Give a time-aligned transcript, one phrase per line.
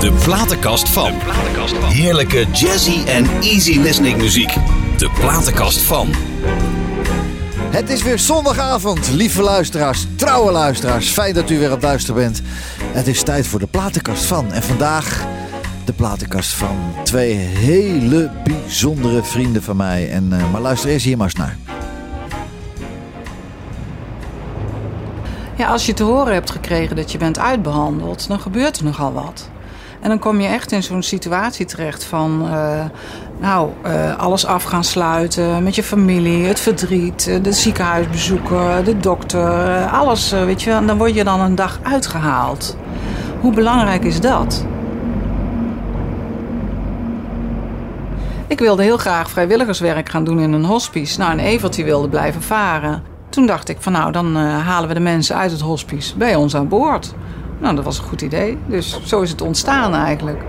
[0.00, 1.12] De platenkast van.
[1.82, 4.54] Heerlijke jazzy en easy listening muziek.
[4.96, 6.08] De platenkast van.
[7.70, 11.08] Het is weer zondagavond, lieve luisteraars, trouwe luisteraars.
[11.08, 12.42] Fijn dat u weer het luisteren bent.
[12.82, 14.52] Het is tijd voor de platenkast van.
[14.52, 15.26] En vandaag
[15.84, 20.10] de platenkast van twee hele bijzondere vrienden van mij.
[20.10, 21.67] En, uh, maar luister eerst hier maar eens naar.
[25.58, 29.12] Ja, als je te horen hebt gekregen dat je bent uitbehandeld, dan gebeurt er nogal
[29.12, 29.50] wat.
[30.00, 32.84] En dan kom je echt in zo'n situatie terecht van, uh,
[33.40, 38.98] nou, uh, alles af gaan sluiten met je familie, het verdriet, uh, de ziekenhuisbezoeken, de
[38.98, 40.70] dokter, alles, weet je.
[40.70, 42.76] En dan word je dan een dag uitgehaald.
[43.40, 44.64] Hoe belangrijk is dat?
[48.46, 51.18] Ik wilde heel graag vrijwilligerswerk gaan doen in een hospice.
[51.18, 53.17] Nou, en Evert wilde blijven varen.
[53.28, 56.56] Toen dacht ik van nou, dan halen we de mensen uit het hospice bij ons
[56.56, 57.14] aan boord.
[57.60, 58.58] Nou, dat was een goed idee.
[58.66, 60.42] Dus zo is het ontstaan eigenlijk.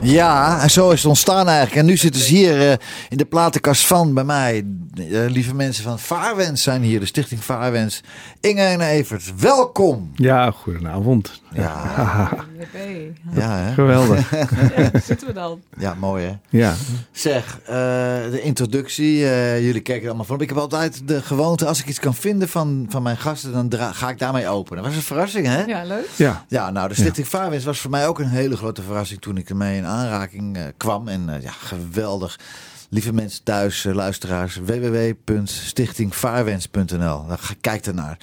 [0.00, 1.76] Ja, en zo is het ontstaan eigenlijk.
[1.76, 2.72] En nu zitten ze hier uh,
[3.08, 4.64] in de platenkast van bij mij.
[4.94, 8.02] Uh, lieve mensen van Vaarwens zijn hier, de Stichting Vaarwens.
[8.40, 10.10] Inge en Evert, welkom.
[10.14, 11.42] Ja, goedenavond.
[11.52, 12.30] Ja,
[13.34, 13.72] ja hè?
[13.72, 14.30] geweldig.
[14.76, 15.60] ja, zitten we dan.
[15.78, 16.32] Ja, mooi hè?
[16.48, 16.74] Ja.
[17.12, 17.68] Zeg, uh,
[18.30, 19.18] de introductie.
[19.62, 20.40] jullie kijken er allemaal van.
[20.40, 23.94] Ik heb altijd de gewoonte, als ik iets kan vinden van, van mijn gasten, dan
[23.94, 24.82] ga ik daarmee openen.
[24.82, 25.64] Dat was een verrassing hè?
[25.64, 26.08] Ja, leuk.
[26.16, 27.38] Ja, ja nou, de Stichting ja.
[27.38, 30.62] Vaarwens was voor mij ook een hele grote verrassing toen ik ermee in aanraking uh,
[30.76, 31.08] kwam.
[31.08, 32.38] En uh, ja, geweldig.
[32.90, 37.26] Lieve mensen thuis, uh, luisteraars, www.stichtingvaarwens.nl.
[37.60, 38.18] Kijk ernaar.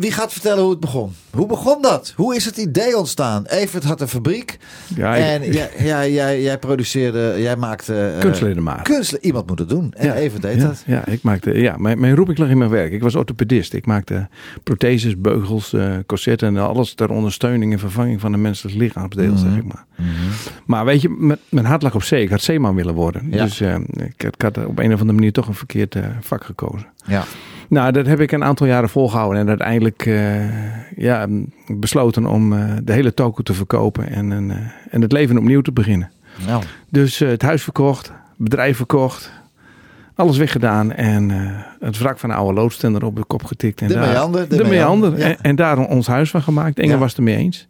[0.00, 1.12] Wie gaat vertellen hoe het begon?
[1.30, 2.12] Hoe begon dat?
[2.16, 3.46] Hoe is het idee ontstaan?
[3.46, 4.58] Evert had een fabriek.
[4.96, 8.12] Ja, en ik, jij, jij, jij, jij, produceerde, jij maakte...
[8.14, 8.82] Uh, Kunstleden maken.
[8.82, 9.92] Kunst, iemand moet het doen.
[9.96, 10.82] En ja, Evert deed ja, dat.
[10.86, 12.92] Ja, ik maakte, ja mijn, mijn roeping lag in mijn werk.
[12.92, 13.72] Ik was orthopedist.
[13.72, 14.28] Ik maakte
[14.62, 19.36] protheses, beugels, uh, corsetten en alles ter ondersteuning en vervanging van een menselijk lichaamsdeel, mm
[19.36, 19.50] -hmm.
[19.50, 19.84] zeg ik maar.
[19.96, 20.30] Mm -hmm.
[20.66, 22.22] Maar weet je, met, mijn hart lag op zee.
[22.22, 23.28] Ik had zeeman willen worden.
[23.30, 23.44] Ja.
[23.44, 26.86] Dus uh, ik, ik, had op een of andere manier toch een verkeerd vak gekozen.
[27.06, 27.24] Ja.
[27.70, 29.40] Nou, dat heb ik een aantal jaren volgehouden.
[29.40, 31.26] En uiteindelijk uh, ja,
[31.66, 34.08] besloten om uh, de hele toko te verkopen.
[34.08, 34.56] En, uh,
[34.90, 36.10] en het leven opnieuw te beginnen.
[36.46, 36.62] Nou.
[36.88, 39.32] Dus het huis verkocht, bedrijf verkocht.
[40.14, 40.92] Alles weggedaan.
[40.92, 41.30] En
[41.80, 43.80] het wrak van een oude loodstender op de kop getikt.
[43.80, 44.48] En de daar, meander.
[44.48, 45.18] De, de meander.
[45.18, 45.24] Ja.
[45.24, 46.78] En, en, daar ons huis van gemaakt.
[46.78, 46.98] Inge ja.
[46.98, 47.68] was het ermee eens.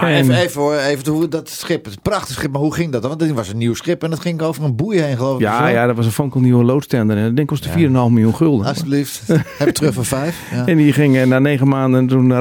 [0.00, 2.92] Maar en, even, even hoor, even hoe dat schip, het prachtig schip, maar hoe ging
[2.92, 3.10] dat dan?
[3.10, 5.40] Want dit was een nieuw schip en dat ging over een boei heen geloof ik.
[5.40, 7.88] Ja, ja, dat was een fonkelnieuwe loodstender en dat ding kostte ja.
[7.88, 8.66] 4,5 miljoen gulden.
[8.66, 9.22] Alsjeblieft,
[9.58, 10.48] heb terug voor vijf.
[10.52, 10.66] Ja.
[10.66, 12.32] En die ging na negen maanden toen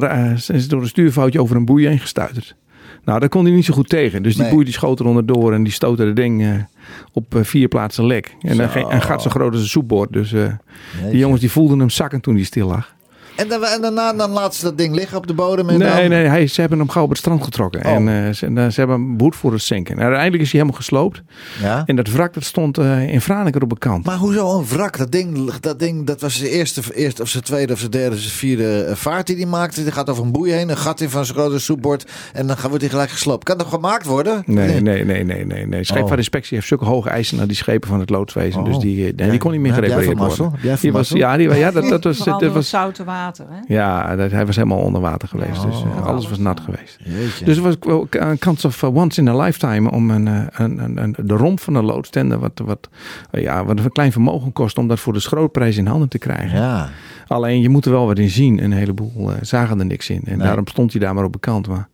[0.48, 2.56] is door een stuurfoutje over een boei heen gestuiterd.
[3.06, 4.24] Nou, daar kon hij niet zo goed tegen.
[4.24, 4.52] Dus die Nee.
[4.52, 6.54] boei die schoot er onderdoor en die stootte het ding uh,
[7.14, 8.36] op uh, vier plaatsen lek.
[8.42, 10.14] En dan ging een gat zo groot als een soepbord.
[10.14, 10.52] Dus uh,
[11.10, 12.94] die jongens die voelden hem zakken toen hij stil lag.
[13.36, 15.70] En, dan, en daarna dan laten ze dat ding liggen op de bodem.
[15.70, 16.10] En Nee, dan...
[16.10, 17.86] nee, hij, ze hebben hem gauw op het strand getrokken.
[17.86, 17.92] Oh.
[17.92, 19.96] En uh, ze, ze, hebben hem behoed voor het zinken.
[19.96, 21.22] En uiteindelijk is hij helemaal gesloopt.
[21.62, 21.84] Ja?
[21.86, 24.06] En dat wrak dat stond uh, in Franeker op de kant.
[24.06, 24.98] Maar hoezo een wrak?
[24.98, 28.16] Dat ding, dat ding, dat was zijn eerste, eerste of zijn tweede of zijn derde
[28.16, 29.84] of zijn vierde vaart die hij maakte.
[29.84, 32.12] Die gaat over een boei heen, een gat in van zijn grote soepbord.
[32.34, 33.44] En dan wordt hij gelijk gesloopt.
[33.44, 34.44] Kan dat gemaakt worden?
[34.46, 35.68] Nee, nee, nee, nee, nee.
[35.68, 35.84] nee.
[35.84, 38.60] Scheepvaartinspectie heeft zulke hoge eisen naar die schepen van het loodswezen.
[38.60, 38.66] Oh.
[38.66, 40.52] Dus die, nee, die kon niet meer gerepareerd worden.
[40.52, 43.04] Heb jij van Die was, ja, die, ja, dat, dat was, Vooral dat was, zoute
[43.24, 43.74] water, hè?
[43.74, 45.62] ja dat, hij was helemaal onder water geweest.
[45.64, 46.06] Dus uh, Oh.
[46.06, 46.98] alles was nat geweest.
[47.04, 47.46] Jeetje.
[47.46, 50.42] Dus het was wel een kans of uh, once in a lifetime om een, uh,
[50.52, 52.90] een, een, een, de romp van een loodstender, wat, wat,
[53.32, 56.60] ja, wat een klein vermogen kost, om dat voor de schrootprijs in handen te krijgen.
[56.60, 56.90] ja.
[57.28, 58.64] Alleen je moet er wel wat in zien.
[58.64, 60.22] Een heleboel uh, zagen er niks in.
[60.26, 60.48] En Nee.
[60.48, 61.68] daarom stond hij daar maar op bekant.
[61.68, 61.88] Maar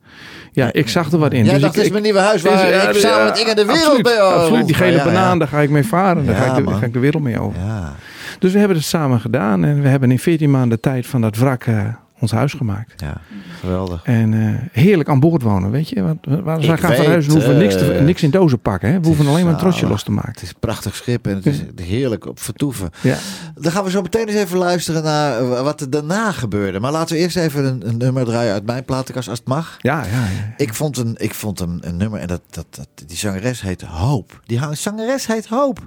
[0.52, 1.44] ja, ik zag er wat in.
[1.44, 3.24] Jij dus ik, dit is mijn nieuwe huis waar is- ja, ik ja, samen ja,
[3.24, 5.04] met Inge de wereld absoluut, bij oh, Absoluut, die gele ja, ja.
[5.04, 6.26] banaan, daar ga ik mee varen.
[6.26, 7.60] Daar Ja, ga, ik de, ga ik de wereld mee over.
[7.60, 7.94] Ja.
[8.40, 9.64] Dus we hebben het samen gedaan.
[9.64, 11.84] En we hebben in 14 maanden tijd van dat wrak uh,
[12.20, 13.00] ons huis gemaakt.
[13.00, 13.20] ja,
[13.60, 14.02] geweldig.
[14.04, 16.02] En uh, heerlijk aan boord wonen, weet je.
[16.02, 18.92] Want waar we Ik gaan verhuizen, hoeven we niks, te, eh, niks in dozen pakken.
[18.92, 19.00] Hè?
[19.00, 19.88] We hoeven alleen maar een zalig.
[19.88, 20.32] los te maken.
[20.32, 22.90] Het is een prachtig schip en het is heerlijk op vertoeven.
[23.00, 23.16] Ja.
[23.54, 26.80] Dan gaan we zo meteen eens even luisteren naar eh, wat er daarna gebeurde.
[26.80, 29.76] Maar laten we eerst even een, een nummer draaien uit mijn platenkast, als het mag.
[29.78, 30.54] Ja, ja, ja.
[30.56, 33.82] Ik vond een, ik vond een, een nummer en dat, dat, dat, die zangeres heet
[33.82, 34.40] Hoop.
[34.46, 35.78] Die zangeres heet Hoop.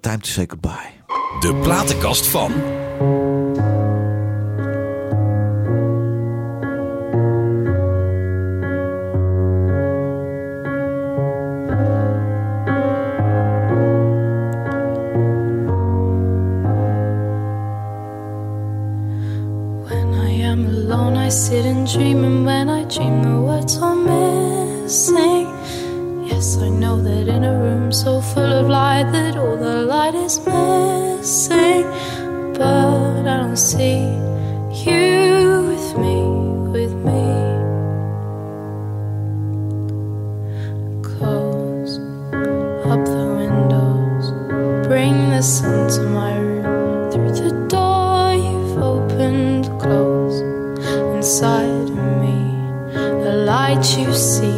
[0.00, 0.92] Time to say goodbye.
[1.40, 2.52] De platenkast van.
[19.88, 23.96] When I am alone, I sit and dream, and when I dream, the words are
[23.96, 25.57] missing.
[26.30, 30.14] Yes, I know that in a room so full of light, that all the light
[30.14, 31.84] is missing.
[32.52, 34.00] But I don't see
[34.84, 36.16] you with me,
[36.76, 37.24] with me.
[41.02, 41.92] Close
[42.92, 44.26] up the windows,
[44.86, 49.64] bring the sun to my room through the door you've opened.
[49.80, 50.40] Close
[51.16, 52.38] inside of me,
[53.24, 54.57] the light you see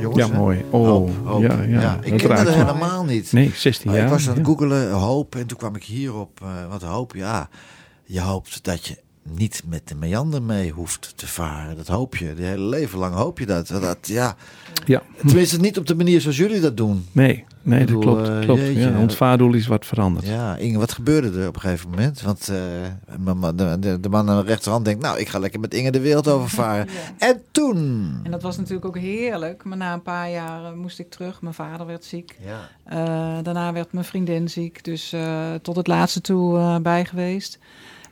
[0.00, 0.38] Jongens, Ja, hè?
[0.38, 0.64] mooi.
[0.70, 1.42] Oh, Hoop, hoop.
[1.42, 1.98] ja, ja.
[2.02, 2.64] Ik Dat kende er me.
[2.64, 3.32] helemaal niet.
[3.32, 4.06] Nee, 16 Maar jaar.
[4.06, 4.44] ik was aan het ja.
[4.52, 6.40] googelen, hoop, en toen kwam ik hierop.
[6.42, 7.48] eh wat hoop, ja.
[8.04, 11.76] Je hoopt dat je niet met de meander mee hoeft te varen.
[11.76, 12.34] Dat hoop je.
[12.36, 13.68] Je hele leven lang hoop je dat.
[13.68, 14.36] dat ja.
[14.86, 17.06] Ja, Tenminste, niet op de manier zoals jullie dat doen.
[17.12, 18.28] nee, nee dat bedoel, klopt.
[18.28, 18.60] eh, klopt.
[18.60, 18.80] jeetje.
[18.80, 20.26] ja, ons vaardoel is wat veranderd.
[20.26, 22.20] Ja, Inge, wat gebeurde er op een gegeven moment?
[22.22, 22.56] Want eh,
[23.54, 26.00] de, de, de man aan de rechterhand denkt, nou, ik ga lekker met Inge de
[26.00, 26.88] wereld overvaren.
[27.18, 28.20] En toen...
[28.22, 29.64] En dat was natuurlijk ook heerlijk.
[29.64, 31.42] Maar na een paar jaar moest ik terug.
[31.42, 32.36] Mijn vader werd ziek.
[32.44, 32.68] Ja.
[32.84, 34.84] Eh, daarna werd mijn vriendin ziek.
[34.84, 37.58] Dus eh, tot het laatste toe eh, bij geweest.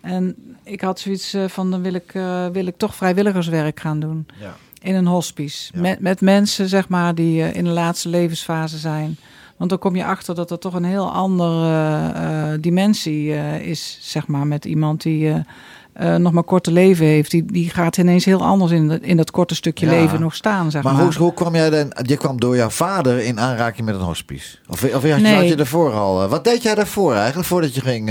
[0.00, 4.00] En ik had zoiets eh, van, dan wil ik, eh, wil ik toch vrijwilligerswerk gaan
[4.00, 4.26] doen.
[4.40, 4.54] Ja.
[4.82, 5.70] In een hospice.
[5.74, 5.80] Ja.
[5.80, 9.16] Met, met mensen, zeg maar, die eh, in de laatste levensfase zijn.
[9.56, 13.32] Want dan kom je achter dat er toch een heel andere dimensie
[13.62, 15.32] is, zeg maar, met iemand die
[16.18, 17.30] nog maar korte leven heeft.
[17.30, 19.92] Die, die gaat ineens heel anders in, dat- in dat korte stukje Ja.
[19.92, 20.92] leven nog staan, zeg maar.
[20.94, 21.92] Maar hoe, hoe kwam jij dan?
[22.02, 24.56] Je kwam door jouw vader in aanraking met een hospice.
[24.68, 25.34] Of, of had, je, Nee.
[25.34, 26.28] had je daarvoor al?
[26.28, 27.48] Wat deed jij daarvoor eigenlijk?
[27.48, 28.10] Voordat je ging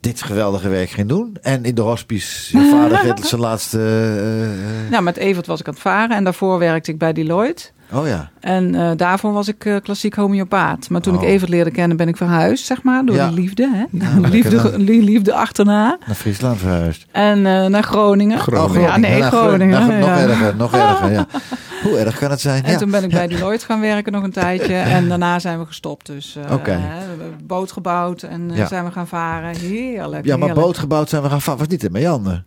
[0.00, 1.36] dit geweldige werk ging doen.
[1.42, 3.78] En in de hospice, je vader zijn laatste.
[3.78, 7.12] eh, eh, Nou, met Evert was ik aan het varen en daarvoor werkte ik bij
[7.12, 7.70] Deloitte.
[7.92, 8.30] Oh ja.
[8.40, 10.88] En eh, daarvoor was ik eh, klassiek homeopaat.
[10.90, 11.22] Maar toen Oh.
[11.22, 13.28] ik Evert leerde kennen, ben ik verhuisd, zeg maar, door Ja.
[13.28, 13.68] de liefde.
[13.72, 13.84] Hè?
[14.28, 14.80] liefde, dan.
[14.80, 15.98] liefde achterna.
[16.06, 17.06] Naar Friesland verhuisd.
[17.12, 18.38] En eh, naar Groningen.
[18.38, 18.80] Groningen.
[18.80, 19.80] Ja, nee, Naar Groningen.
[19.80, 20.18] Nog, nog ja.
[20.18, 21.26] erger, nog erger, ja.
[21.82, 22.64] Hoe erg kan het zijn?
[22.64, 22.78] En ja.
[22.78, 24.74] toen ben ik bij Deloitte gaan werken nog een tijdje.
[24.74, 26.06] En daarna zijn we gestopt.
[26.06, 26.70] Dus eh, Oké.
[26.70, 28.66] hè, we hebben boot gebouwd en eh, Ja.
[28.66, 29.56] zijn we gaan varen.
[29.56, 30.24] Heerlijk.
[30.24, 30.66] ja, maar heerlijk.
[30.66, 31.58] boot gebouwd zijn we gaan varen.
[31.58, 32.44] Was niet in Meander.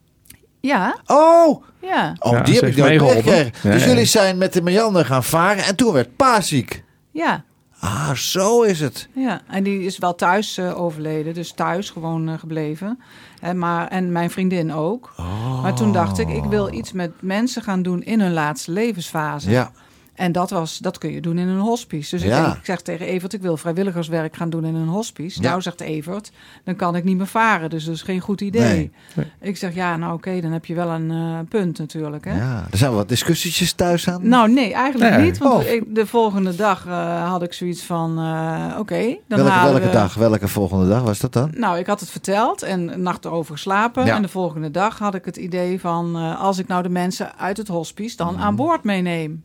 [0.61, 1.63] Ja, Oh!
[1.81, 3.35] ja, Oh, Ja, die heb ik meegeholpen.
[3.35, 3.87] Ja, Dus ja.
[3.89, 6.83] jullie zijn met de Meander gaan varen en toen werd pa ziek.
[7.11, 7.43] ja.
[7.79, 9.07] Ah, zo is het.
[9.15, 12.99] Ja, en die is wel thuis eh, overleden, dus thuis gewoon eh, gebleven.
[13.39, 15.13] En, maar, en mijn vriendin ook.
[15.61, 19.49] Maar toen dacht ik, ik wil iets met mensen gaan doen in hun laatste levensfase.
[19.49, 19.71] Ja.
[20.15, 22.15] En dat, was, dat kun je doen in een hospice.
[22.15, 22.47] Dus Ja.
[22.51, 25.41] ik, ik zeg tegen Evert, ik wil vrijwilligerswerk gaan doen in een hospice.
[25.41, 25.49] Ja.
[25.49, 26.31] Nou, zegt Evert,
[26.63, 27.69] dan kan ik niet meer varen.
[27.69, 28.61] Dus dat is geen goed idee.
[28.61, 28.91] Nee.
[29.13, 29.31] Nee.
[29.41, 32.25] Ik zeg, ja, nou oké, dan heb je wel een eh, punt natuurlijk.
[32.25, 32.37] Hè?
[32.37, 34.27] ja, er zijn wat discussietjes thuis aan.
[34.27, 35.25] Nou, nee, eigenlijk Nee.
[35.25, 35.37] niet.
[35.37, 35.69] Want Oh.
[35.71, 39.17] ik, de volgende dag eh, had ik zoiets van, eh, oké.
[39.27, 40.13] dan welke welke we- dag?
[40.13, 41.51] Welke volgende dag was dat dan?
[41.55, 44.05] nou, ik had het verteld en een nacht erover geslapen.
[44.05, 44.15] Ja.
[44.15, 46.15] En de volgende dag had ik het idee van...
[46.15, 48.43] eh, als ik nou de mensen uit het hospice dan Mhm.
[48.43, 49.43] aan boord meeneem.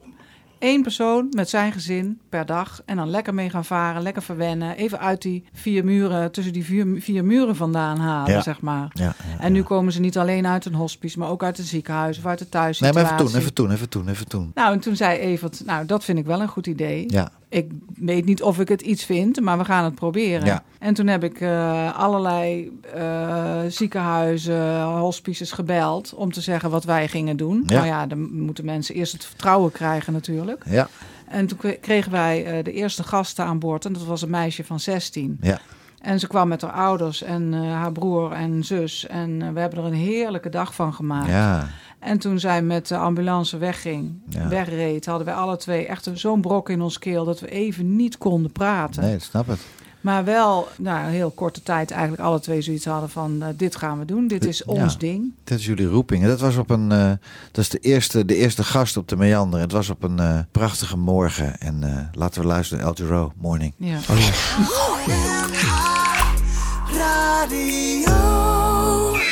[0.59, 2.83] Eén persoon met zijn gezin per dag.
[2.85, 4.77] En dan lekker mee gaan varen, lekker verwennen.
[4.77, 8.43] Even uit die vier muren, tussen die vier, vier muren vandaan halen, Ja.
[8.43, 8.91] zeg maar.
[8.93, 11.67] Ja, ja, En nu komen ze niet alleen uit een hospice, maar ook uit het
[11.67, 13.03] ziekenhuis of uit de Nee, thuissituatie.
[13.03, 14.51] maar even toen, even toen, even toen, even toen.
[14.55, 17.05] Nou, en toen zei Evert, nou, dat vind ik wel een goed idee.
[17.13, 20.47] Ja, Ik weet niet of ik het iets vind, maar we gaan het proberen.
[20.47, 20.63] Ja.
[20.79, 27.09] En toen heb ik eh, allerlei eh, ziekenhuizen, hospices gebeld om te zeggen wat wij
[27.09, 27.63] gingen doen.
[27.67, 30.45] Nou ja, dan moeten mensen eerst het vertrouwen krijgen natuurlijk.
[30.67, 30.89] Ja,
[31.29, 34.65] En toen kregen wij eh, de eerste gasten aan boord en dat was een meisje
[34.65, 35.39] van 16.
[35.41, 35.59] ja.
[36.01, 39.07] En ze kwam met haar ouders en eh, haar broer en zus.
[39.07, 41.29] En eh, we hebben er een heerlijke dag van gemaakt.
[41.29, 44.49] Ja, En toen zij met de ambulance wegging, Ja.
[44.49, 48.19] wegreed, hadden wij alle twee echt zo'n brok in ons keel dat we even niet
[48.19, 49.03] konden praten.
[49.03, 49.61] nee, ik snap het.
[50.07, 53.77] Maar wel, nou, een heel korte tijd eigenlijk alle twee zoiets hadden van eh, dit
[53.77, 54.99] gaan we doen, dit is ons Ja.
[54.99, 55.33] ding.
[55.45, 56.23] Dit is jullie roeping.
[56.23, 56.93] En dat was op een.
[56.93, 57.11] eh,
[57.53, 59.61] dat is de eerste, de eerste gast op de Meander.
[59.61, 61.59] Het was op een eh, prachtige morgen.
[61.61, 62.85] En eh, laten we luisteren.
[62.85, 63.73] El Giro, Morning.
[63.77, 63.99] Ja.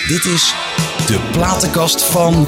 [0.08, 0.54] Dit is
[1.06, 2.46] de platenkast van.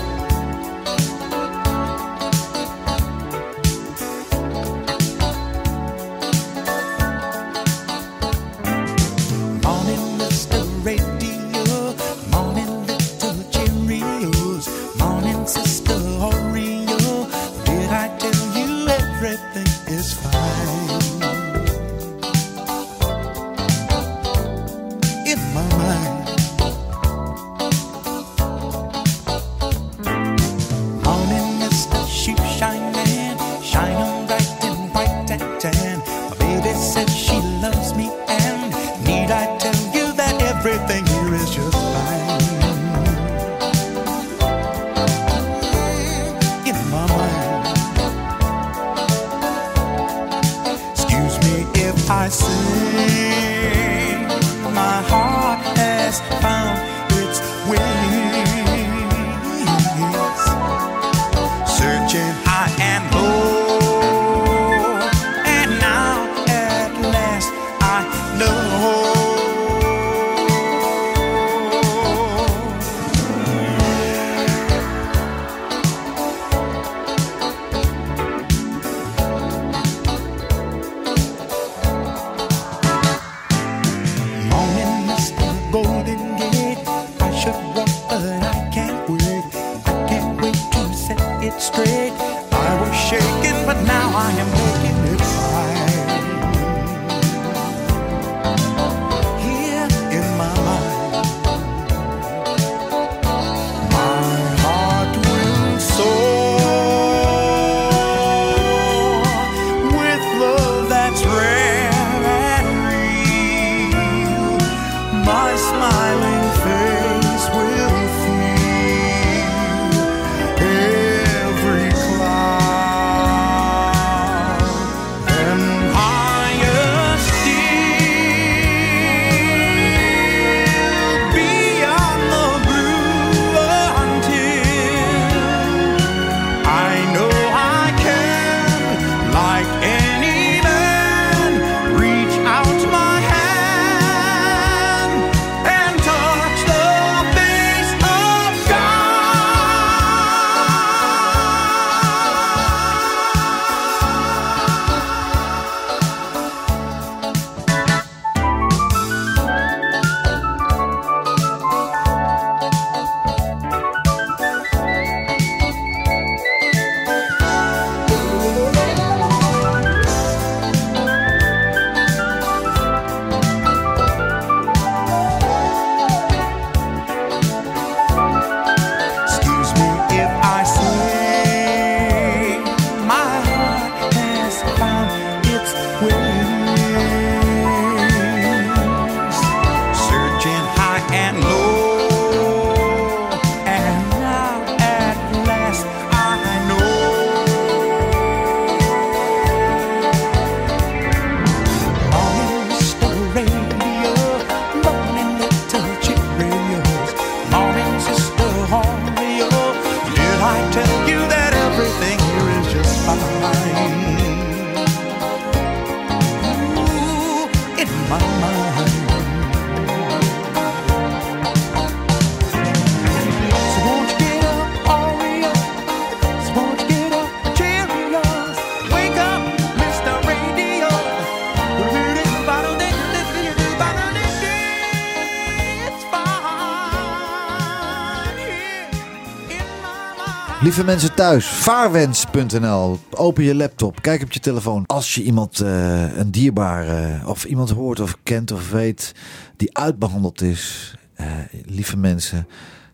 [240.76, 242.98] Lieve mensen thuis, vaarwens.nl.
[243.10, 244.84] Open je laptop, kijk op je telefoon.
[244.86, 249.14] Als je iemand, eh, een dierbare, of iemand hoort of kent of weet
[249.56, 251.26] die uitbehandeld is, eh,
[251.64, 252.46] lieve mensen,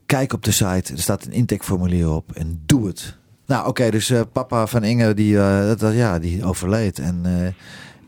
[0.07, 0.93] kijk op de site.
[0.93, 3.17] Er staat een intakeformulier op en doe het.
[3.47, 6.99] Nou, oké, dus eh, papa van Inge, die, eh, dat, ja, die overleed.
[6.99, 7.53] En, eh,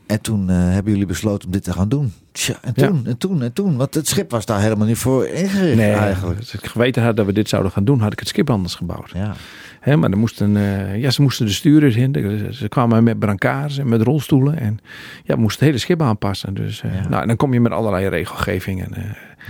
[0.07, 2.13] en toen eh, hebben jullie besloten om dit te gaan doen.
[2.31, 2.87] Tja, en Ja.
[2.87, 3.75] toen, en toen, en toen.
[3.77, 6.39] Want het schip was daar helemaal niet voor ingericht eigenlijk.
[6.39, 8.75] Als ik geweten had dat we dit zouden gaan doen, had ik het schip anders
[8.75, 9.11] gebouwd.
[9.13, 9.33] Ja.
[9.79, 12.13] Hè, maar er moesten, eh, ja, ze moesten de stuurders in.
[12.13, 14.57] Ze, ze kwamen met brancards en met rolstoelen.
[14.59, 14.79] En
[15.23, 16.53] ja, moesten het hele schip aanpassen.
[16.53, 17.07] Dus eh, Ja.
[17.07, 19.03] nou, en dan kom je met allerlei regelgeving en eh,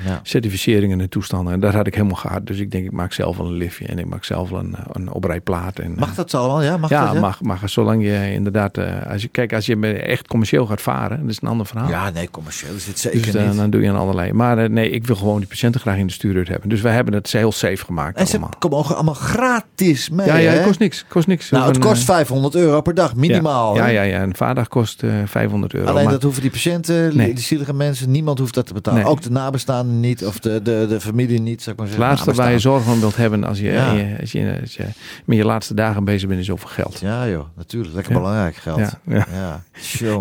[0.05, 0.19] Ja.
[0.23, 1.53] certificeringen en toestanden.
[1.53, 2.45] En dat had ik helemaal gehad.
[2.47, 4.75] Dus ik denk, ik maak zelf wel een liftje en ik maak zelf wel een,
[4.91, 5.79] een oprijplaat.
[5.79, 6.63] En, Mag dat zo allemaal?
[6.63, 7.21] Ja, mag ja, dat?
[7.21, 7.69] mag, mag.
[7.69, 11.37] Zolang je inderdaad, eh, als je, kijk, als je echt commercieel gaat varen, dat is
[11.41, 11.89] een ander verhaal.
[11.89, 13.57] Ja, nee, commercieel is dit zeker Dus dan, niet.
[13.57, 14.33] dan doe je een allerlei.
[14.33, 16.69] Maar eh, nee, ik wil gewoon die patiënten graag in de stuurhut hebben.
[16.69, 18.53] Dus wij hebben het heel safe gemaakt En ze allemaal.
[18.59, 20.25] komen ook allemaal gratis mee.
[20.27, 21.05] Ja, ja, het kost niks.
[21.07, 21.49] Kost niks.
[21.49, 23.75] Nou, het kost eh, 500 euro per dag, minimaal.
[23.75, 24.21] Ja, ja, ja.
[24.21, 25.87] Een vaardag kost eh 500 euro.
[25.89, 27.33] Alleen maar- dat hoeven die patiënten, Nee.
[27.33, 29.01] die zielige mensen, niemand hoeft dat te betalen.
[29.01, 29.09] Nee.
[29.11, 32.35] Ook de nabestaanden niet, of de, de, de familie niet, ik maar het laatste waar
[32.35, 32.61] je Nabestaanden.
[32.61, 33.91] zorg van wilt hebben als je, Ja.
[33.91, 34.83] je- als je, als je
[35.25, 36.99] met je laatste dagen bezig bent, is over geld.
[36.99, 37.93] Ja joh, natuurlijk.
[37.93, 38.19] Lekker Ja.
[38.19, 38.79] belangrijk geld.
[39.07, 39.63] Ja.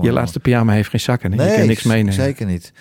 [0.03, 1.31] Je laatste pyjama heeft geen zakken.
[1.31, 2.13] Nee, je kan niks meenemen.
[2.13, 2.73] zeker niet.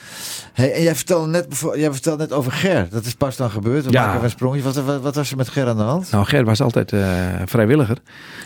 [0.54, 2.88] Hey, en jij vertelde, net, jij vertelde net over Ger.
[2.90, 3.86] Dat is pas dan gebeurd.
[3.86, 4.06] We Ja.
[4.06, 4.62] maken een sprongje.
[4.62, 6.12] Wat, wat, wat was er met Ger aan de hand?
[6.12, 7.02] Nou, Ger was altijd eh,
[7.46, 7.98] vrijwilliger.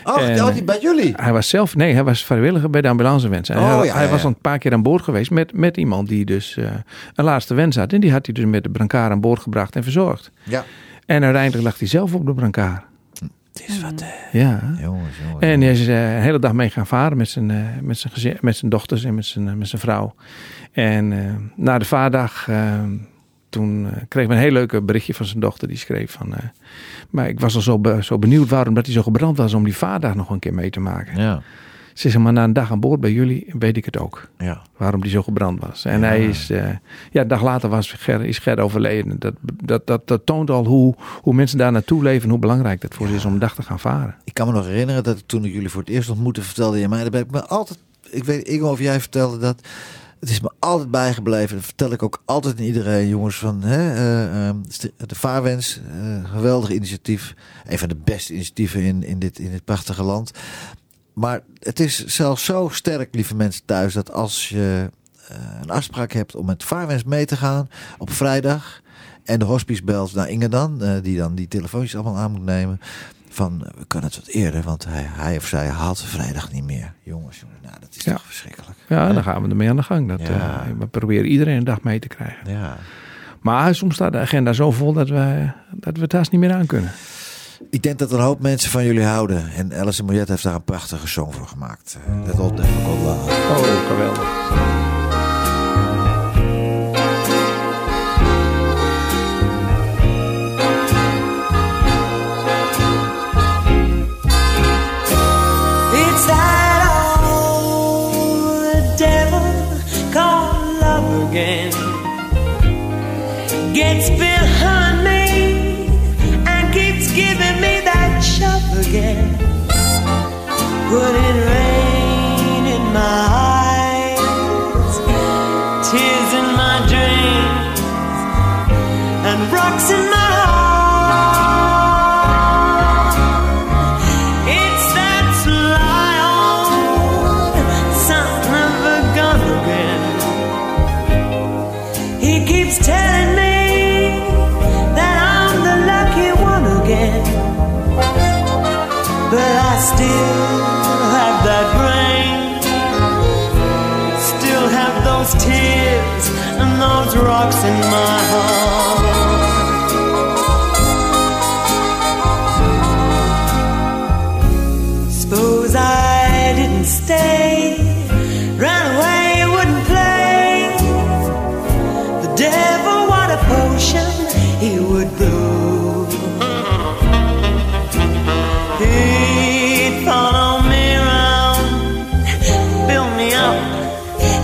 [0.04, 1.12] oh, en, die bij jullie?
[1.16, 3.48] Hij was zelf, nee, hij was vrijwilliger bij de ambulancewens.
[3.48, 6.24] En Oh, hij, hij was een paar keer aan boord geweest met, met iemand die
[6.24, 6.64] dus eh,
[7.14, 7.92] een laatste wens had.
[7.92, 10.30] En die had hij dus met de brancard aan boord gebracht en verzorgd.
[10.42, 10.64] Ja.
[11.06, 12.82] En uiteindelijk lag hij zelf op de brancard.
[13.52, 14.04] Het is wat.
[14.32, 14.60] Ja.
[14.80, 15.44] Jongens, jongens.
[15.44, 18.12] En hij is eh, een hele dag mee gaan varen met zijn, eh, met zijn,
[18.12, 20.14] gezin, met zijn dochters en met zijn, eh, met zijn vrouw.
[20.72, 22.82] En eh, na de vaardag, eh,
[23.48, 25.68] toen eh, kreeg ik een heel leuke berichtje van zijn dochter.
[25.68, 26.44] Die schreef van, eh,
[27.10, 29.64] maar ik was al zo, be- zo benieuwd waarom dat hij zo gebrand was om
[29.64, 31.20] die vaardag nog een keer mee te maken.
[31.20, 31.42] Ja,
[31.98, 34.28] Ze zei, maar na een dag aan boord bij jullie weet ik het ook.
[34.38, 34.62] ja.
[34.76, 35.84] Waarom die zo gebrand was.
[35.84, 36.06] En Ja.
[36.06, 36.68] hij is, eh,
[37.10, 39.18] ja, een dag later was Ger, is Ger overleden.
[39.18, 39.34] Dat,
[39.64, 42.94] dat, dat, dat toont al hoe, hoe mensen daar naartoe leven en hoe belangrijk dat
[42.94, 44.14] voor ze is om een dag te gaan varen.
[44.24, 46.88] Ik kan me nog herinneren dat toen ik jullie voor het eerst ontmoette, vertelde je
[46.88, 47.10] mij.
[47.10, 47.78] Ben ik me altijd.
[48.10, 49.60] Ik weet, ik of jij vertelde dat.
[50.20, 51.56] Het is me altijd bijgebleven.
[51.56, 53.36] Dat vertel ik ook altijd aan iedereen, jongens.
[53.38, 54.54] Van hè, eh, eh,
[54.96, 57.34] de Vaarwens, eh, geweldig initiatief.
[57.66, 60.30] Een van de beste initiatieven in, in, dit, in dit prachtige land.
[61.18, 64.90] Maar het is zelfs zo sterk, lieve mensen thuis, dat als je
[65.28, 68.80] eh, een afspraak hebt om met Vaarwens mee te gaan op vrijdag.
[69.24, 72.44] En de hospice belt naar Inge dan, eh, die dan die telefoontjes allemaal aan moet
[72.44, 72.80] nemen.
[73.28, 76.64] Van, eh, we kunnen het wat eerder, want hij, hij of zij haalt vrijdag niet
[76.64, 76.92] meer.
[77.02, 78.12] Jongens, jongens, nou, dat is Ja.
[78.12, 78.78] toch verschrikkelijk.
[78.88, 80.08] Ja, dan gaan we ermee aan de gang.
[80.08, 80.66] Dat, Ja.
[80.78, 82.50] we proberen iedereen een dag mee te krijgen.
[82.50, 82.76] Ja.
[83.40, 86.52] Maar soms staat de agenda zo vol dat we, dat we het haast niet meer
[86.52, 86.90] aan kunnen.
[87.70, 89.50] Ik denk dat er een hoop mensen van jullie houden.
[89.52, 91.98] En Alice Moyet heeft daar een prachtige song voor gemaakt.
[92.06, 93.30] Eh, That Old Never Got Love.
[93.30, 94.47] Oh, geweldig.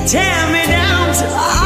[0.07, 1.64] Tear me down till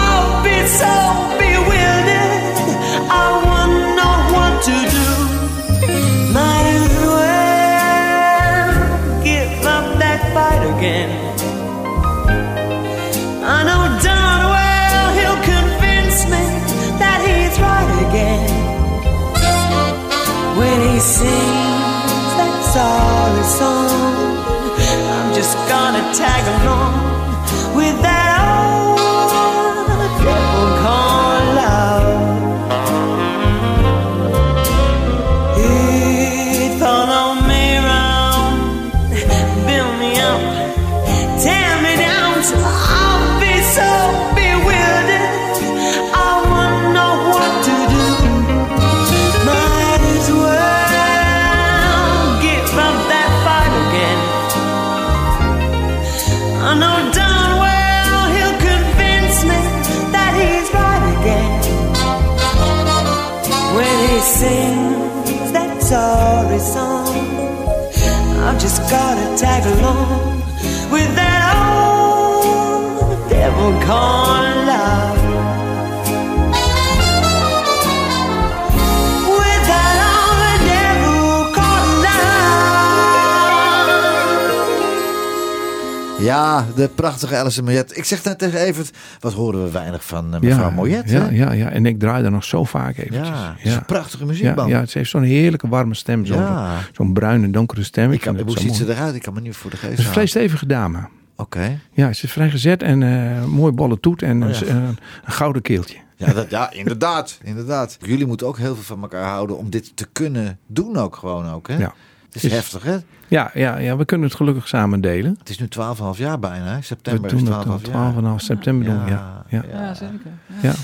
[86.28, 87.96] Ja, de prachtige Alison Moyet.
[87.96, 91.10] Ik zeg net tegen Evert, wat horen we weinig van eh, mevrouw Moyet.
[91.10, 91.28] ja, hè?
[91.28, 93.28] ja, ja, en ik draai er nog zo vaak eventjes.
[93.28, 94.70] Ja, het is een prachtige muziekband.
[94.70, 96.26] Ja, ja, ze heeft zo'n heerlijke warme stem.
[96.26, 96.76] Zo'n Ja.
[96.92, 98.12] zo'n bruine, donkere stem.
[98.12, 99.14] Ik kan, hoe ziet ze eruit?
[99.14, 100.28] Ik kan me niet voor de geest Het is een vrij halen.
[100.48, 101.08] stevige dame.
[101.36, 101.80] Oké.
[101.92, 104.72] Ja, ze is vrij gezet en eh mooi bolle toet en Oh, een, ja.
[104.74, 104.82] een,
[105.24, 105.96] een gouden keeltje.
[106.16, 107.38] Ja, dat, ja, inderdaad.
[107.42, 107.96] inderdaad.
[108.00, 111.50] Jullie moeten ook heel veel van elkaar houden om dit te kunnen doen ook gewoon
[111.50, 111.68] ook.
[111.68, 111.76] Hè?
[111.76, 111.92] Ja.
[112.32, 112.96] Het is Dus- heftig hè?
[113.28, 115.36] Ja, ja, ja, we kunnen het gelukkig samen delen.
[115.38, 116.64] Het is nu 12,5 jaar bijna.
[116.66, 116.76] Hè?
[116.76, 118.12] We September is doen 12,5 het jaar.
[118.12, 119.06] 12,5 september doen.
[119.06, 120.18] Ja, ja, Ja, zeker.
[120.46, 120.68] Ja.
[120.68, 120.74] ja.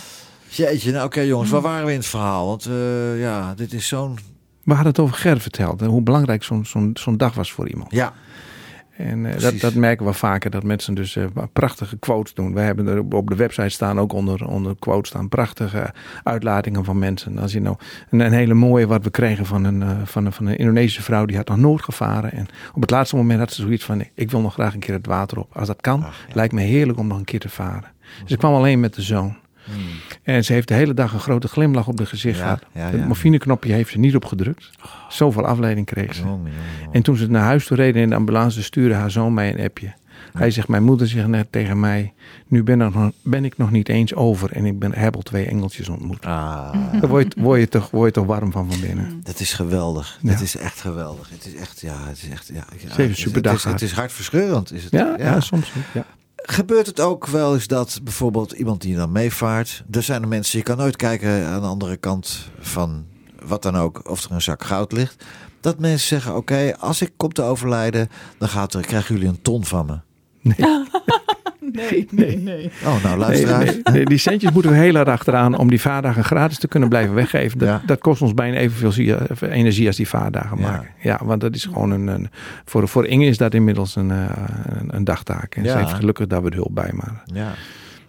[0.48, 2.46] Jeetje, nou oké jongens, waar waren we in het verhaal?
[2.46, 4.18] Want eh, ja, dit is zo'n...
[4.62, 5.80] We hadden het over Ger verteld.
[5.80, 7.90] hè, Hoe belangrijk zo'n zo'n zo'n dag was voor iemand.
[7.92, 8.12] Ja,
[8.96, 12.54] En eh, dat, dat merken we vaker, dat mensen dus eh, prachtige quotes doen.
[12.54, 16.98] Wij hebben er op- de website staan, ook onder, onder quotes staan, prachtige uitlatingen van
[16.98, 17.38] mensen.
[17.38, 17.76] Als je nou
[18.10, 21.02] een, een hele mooie wat we kregen van een, eh, van, een, van een Indonesische
[21.02, 22.32] vrouw, die had nog nooit gevaren.
[22.32, 24.94] En op het laatste moment had ze zoiets van, ik wil nog graag een keer
[24.94, 25.56] het water op.
[25.56, 26.34] Als dat kan, Ach, ja.
[26.34, 27.92] lijkt me heerlijk om nog een keer te varen.
[28.22, 29.36] Dus ik kwam alleen met de zoon.
[30.24, 32.62] En ze heeft de hele dag een grote glimlach op de gezicht gehad.
[32.72, 34.70] ja, Het morfineknopje heeft ze niet opgedrukt.
[35.08, 36.22] Zoveel afleiding kreeg ze.
[36.92, 39.64] En toen ze naar huis toe reden in de ambulance, stuurde haar zoon mij een
[39.64, 39.92] appje.
[40.32, 42.12] Hij zegt, mijn moeder zegt net tegen mij,
[42.46, 45.22] nu ben, er nog, ben ik nog niet eens over en ik ben, heb al
[45.22, 46.24] twee engeltjes ontmoet.
[46.26, 49.20] Ah, Daar word je, word, je toch, word je toch warm van van binnen.
[49.22, 50.18] dat is geweldig.
[50.22, 50.30] Ja.
[50.30, 51.28] Dat is echt geweldig.
[51.30, 52.64] Het is echt, ja, het is echt, ja.
[52.88, 54.92] het is- superdag Het is, het is hartverscheurend, is het.
[54.92, 55.40] Ja, ja.
[55.40, 55.84] soms niet.
[55.92, 56.04] Ja.
[56.46, 60.58] Gebeurt het ook wel eens dat bijvoorbeeld iemand die dan meevaart, er zijn er mensen,
[60.58, 63.06] je kan nooit kijken aan de andere kant van
[63.44, 65.24] wat dan ook, of er een zak goud ligt.
[65.60, 69.42] Dat mensen zeggen: Oké, als ik kom te overlijden, dan gaat er, krijgen jullie een
[69.42, 69.98] ton van me.
[70.40, 70.56] Nee,
[72.10, 72.70] nee, nee.
[72.84, 73.64] Oh, nou Nee, luisteraars.
[73.72, 76.88] nee, nee, die centjes moeten we heel erg achteraan om die vaardagen gratis te kunnen
[76.88, 77.58] blijven weggeven.
[77.58, 77.82] Dat, Ja.
[77.86, 79.14] dat kost ons bijna evenveel zie-
[79.50, 80.88] energie als die vaardagen maken.
[81.00, 82.28] Ja, want dat is gewoon een, een
[82.64, 84.24] voor, voor Inge is dat inmiddels een, eh,
[84.64, 85.54] een, een dagtaak.
[85.54, 85.72] En Ja.
[85.72, 86.90] ze heeft gelukkig daar weer hulp bij.
[86.92, 87.52] Maar Ja.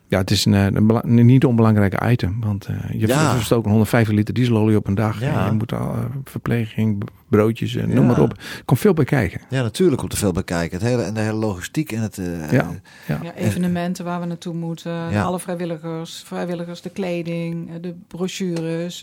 [0.08, 0.66] Ja, het is een, eh,
[1.02, 2.38] een, niet onbelangrijk item.
[2.42, 3.34] Want eh, je Ja.
[3.34, 5.20] verstookt 150 liter dieselolie op een dag.
[5.22, 5.40] Ja.
[5.40, 8.32] En je moet al, eh, verpleging, broodjes, en noem maar op.
[8.32, 9.42] Er komt veel bij kijken.
[9.50, 10.78] ja, natuurlijk komt er veel bij kijken.
[10.78, 12.18] Het hele, en de hele logistiek en het.
[12.18, 12.70] eh, Ja.
[13.08, 13.20] Ja.
[13.24, 15.24] Ja, evenementen waar we naartoe moeten, Ja.
[15.24, 19.00] alle vrijwilligers, vrijwilligers, de kleding, de brochures,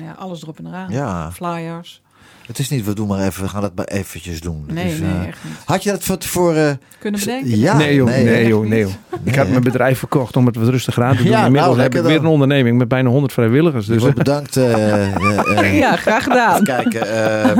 [0.00, 0.90] ja, alles erop en eraan.
[0.90, 1.32] Ja.
[1.32, 2.02] Flyers.
[2.50, 4.64] Het is niet, we doen maar even, we gaan het maar eventjes doen.
[4.68, 5.52] Nee, is, nee, eh, echt niet.
[5.64, 6.80] Had je dat van tevoren?
[6.98, 7.58] Kunnen bedenken?
[7.58, 8.90] Ja, nee joh, nee, nee, joh, nee joh.
[9.24, 11.32] Ik had mijn bedrijf verkocht om het wat rustiger aan te doen.
[11.32, 12.24] Ja, Inmiddels nou, heb ik weer dan.
[12.24, 13.86] een onderneming met bijna 100 vrijwilligers.
[13.86, 14.56] Dus bedankt.
[14.56, 14.72] eh,
[15.16, 16.62] eh, eh, Ja, graag gedaan.
[16.64, 17.56] Kijken, eh,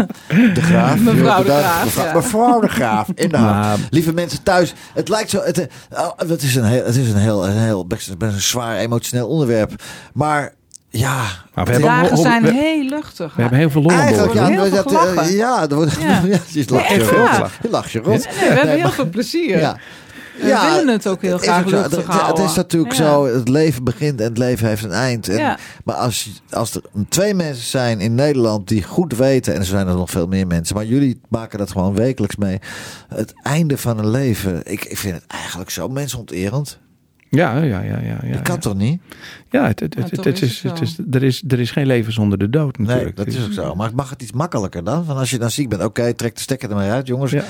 [0.55, 1.01] de Graaf.
[1.11, 1.51] Mevrouw de.
[1.51, 3.79] Graaf, Mevrouw, de Graaf, inderdaad.
[3.91, 5.41] Lieve mensen thuis, het lijkt zo.
[5.43, 5.67] Het, eh,
[6.03, 8.77] oh, het is een heel, het is een heel, een heel best, best een zwaar
[8.77, 9.83] emotioneel onderwerp.
[10.13, 10.53] Maar
[10.91, 11.17] ja.
[11.55, 13.35] Maar we De hebben, dagen zijn we, heel luchtig.
[13.35, 16.09] we hebben heel veel lol Eigenlijk, ja, heel veel dat, ja, er wordt, Ja.
[16.25, 16.39] ja.
[16.49, 17.51] je lacht je echt rot.
[17.63, 18.07] Je lacht je rot.
[18.41, 19.59] Nee, we hebben heel veel plezier.
[19.59, 19.77] Ja.
[20.41, 21.77] We willen het ook heel graag ook zo.
[21.77, 22.45] luchtig Het- Het, houden.
[22.45, 23.05] is natuurlijk Ja.
[23.05, 25.29] zo, het leven begint en het leven heeft een eind.
[25.29, 25.59] En, Ja.
[25.85, 29.87] Maar als, als er twee mensen zijn in Nederland die goed weten, en er zijn
[29.89, 32.59] er nog veel meer mensen, maar jullie maken dat gewoon wekelijks mee.
[33.15, 36.79] Het einde van een leven, ik, ik vind het eigenlijk zo mensonterend.
[37.31, 37.99] Ja, ja, ja.
[37.99, 38.61] ja, ja, Dat kan ja.
[38.61, 39.01] toch niet?
[39.51, 41.87] Ja, het, het, Ja, het, toch het is het is, er, is, er is geen
[41.87, 43.17] leven zonder de dood Nee, natuurlijk.
[43.17, 43.75] dat is ook zo.
[43.75, 45.05] Maar mag het iets makkelijker dan?
[45.05, 47.31] Van als je dan ziek bent, oké, trek de stekker er maar uit, jongens.
[47.31, 47.45] Ja.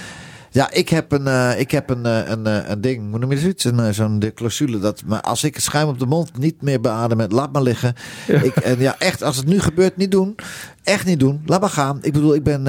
[0.53, 3.31] Ja, ik heb een, eh, ik heb een, eh, een, eh, een ding, hoe noem
[3.31, 3.65] je zoiets?
[3.65, 6.81] Een, Zo'n de clausule dat maar als ik het schuim op de mond niet meer
[6.81, 7.95] beademen, laat maar liggen.
[8.27, 10.35] Ik, en ja, echt, als het nu gebeurt, niet doen.
[10.83, 11.43] Echt niet doen.
[11.47, 11.99] Laat maar gaan.
[12.03, 12.63] Ik bedoel, ik ben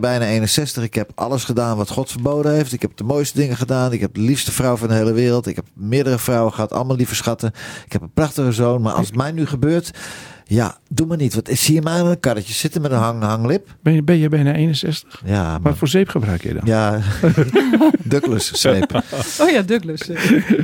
[0.00, 0.82] bijna 61.
[0.82, 2.72] Ik heb alles gedaan wat God verboden heeft.
[2.72, 3.92] Ik heb de mooiste dingen gedaan.
[3.92, 5.46] Ik heb de liefste vrouw van de hele wereld.
[5.46, 7.52] Ik heb meerdere vrouwen gehad, allemaal lieve schatten.
[7.86, 8.82] Ik heb een prachtige zoon.
[8.82, 9.90] Maar als het mij nu gebeurt,
[10.46, 11.34] ja, doe maar niet.
[11.34, 13.76] Want zie je mij in een karretje zitten met een hang, hanglip?
[13.82, 15.22] Ben, je, ben je bijna 61?
[15.24, 15.60] Ja, maar...
[15.62, 16.62] Wat voor zeep gebruik je dan?
[16.64, 17.00] Ja,
[18.02, 18.92] Douglas zeep.
[19.40, 20.10] Oh ja, Douglas.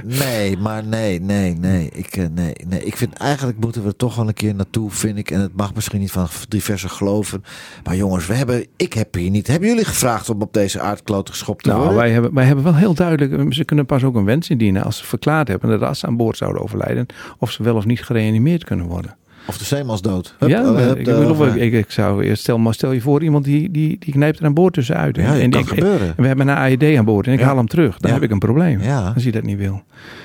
[0.04, 1.88] Nee, maar nee, nee, nee.
[1.92, 2.84] Ik, eh, nee, nee.
[2.84, 5.30] ik vind eigenlijk moeten we er toch wel een keer naartoe, vind ik.
[5.30, 7.44] En het mag misschien niet van diverse geloven.
[7.84, 9.46] Maar jongens, we hebben, ik heb hier niet.
[9.46, 11.98] Hebben jullie gevraagd om op deze aardkloot geschopt te Nou, worden?
[11.98, 14.98] wij hebben, wij hebben wel heel duidelijk, ze kunnen pas ook een wens indienen als
[14.98, 17.06] ze verklaard hebben dat als ze aan boord zouden overlijden,
[17.38, 19.16] of ze wel of niet gereanimeerd kunnen worden.
[19.50, 20.34] Of de zeemans dood.
[20.38, 20.60] Hup, ja,
[20.94, 23.96] ik, eh, bedoel, ik, ik zou eerst stel, maar stel je voor iemand die, die,
[23.98, 25.16] die knijpt er aan boord tussenuit.
[25.16, 26.14] Ja, en kan ik- gebeuren.
[26.16, 27.98] we hebben een AED aan boord en ik haal hem terug.
[27.98, 28.80] Dan heb ik een probleem.
[29.14, 29.82] Als je dat niet wil.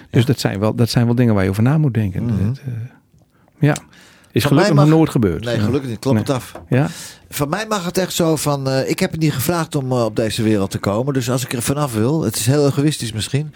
[0.10, 2.24] Dus dat, zijn wel, dat zijn wel dingen waar je over na moet denken.
[2.24, 2.46] Mhm.
[2.46, 2.74] Dat, eh,
[3.60, 3.76] ja.
[4.32, 5.44] Is Van gelukkig nog nooit gebeurd.
[5.46, 6.00] Nee, gelukkig niet.
[6.00, 6.62] Klop het af.
[6.70, 6.88] Ja?
[7.30, 8.70] Van mij mag het echt zo van...
[8.70, 11.14] eh, ik heb het niet gevraagd om op deze wereld te komen.
[11.14, 12.22] Dus als ik er vanaf wil...
[12.24, 13.54] Het is heel egoïstisch misschien.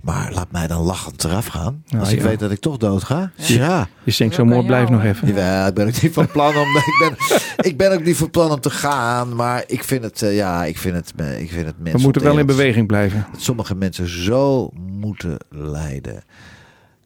[0.00, 1.84] Maar laat mij dan lachend eraf gaan.
[1.98, 2.24] Als ik ja.
[2.24, 3.30] weet dat ik toch dood ga.
[3.34, 3.88] Ja.
[4.02, 5.34] Je zingt zo mooi, blijf nog even.
[5.34, 6.66] Ja, ik ben ook niet van plan om.
[6.76, 7.16] Ik ben,
[7.56, 9.34] ik ben ook niet van plan om te gaan.
[9.36, 12.02] Maar ik vind het, eh, ja, ik vind het, eh, ik vind het We mensen.
[12.02, 13.26] moeten wel in beweging blijven.
[13.32, 16.22] Dat sommige mensen zo moeten lijden.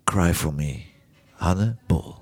[0.04, 0.80] Cry for me.
[1.32, 2.21] Hanne Bol.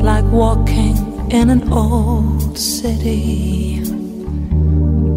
[0.00, 0.96] Like walking
[1.30, 3.80] in an old city.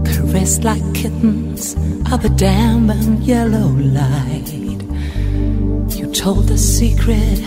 [0.06, 1.76] Caressed like kittens
[2.12, 4.52] of a damp and yellow light.
[5.98, 7.40] You told the secret,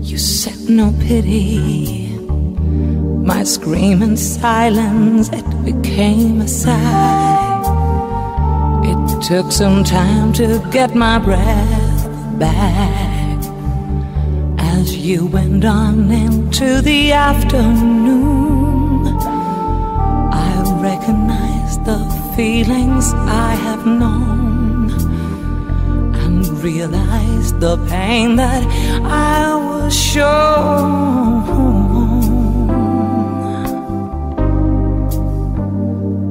[0.00, 2.08] you said no pity.
[3.24, 7.62] My scream in silence, it became a sigh.
[8.84, 13.13] It took some time to get my breath back
[14.84, 19.06] as you went on into the afternoon.
[20.46, 20.50] I
[20.88, 22.00] recognized the
[22.36, 24.90] feelings I have known
[26.22, 28.62] and realized the pain that
[29.32, 31.34] I was shown.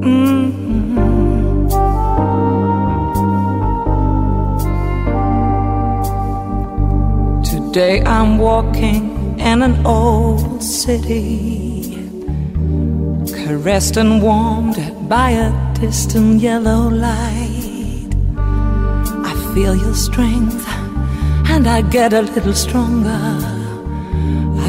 [0.02, 1.03] Mhm.
[7.74, 11.96] Today I'm walking in an old city,
[13.26, 18.14] caressed and warmed by a distant yellow light.
[18.36, 20.64] I feel your strength
[21.50, 23.24] and I get a little stronger.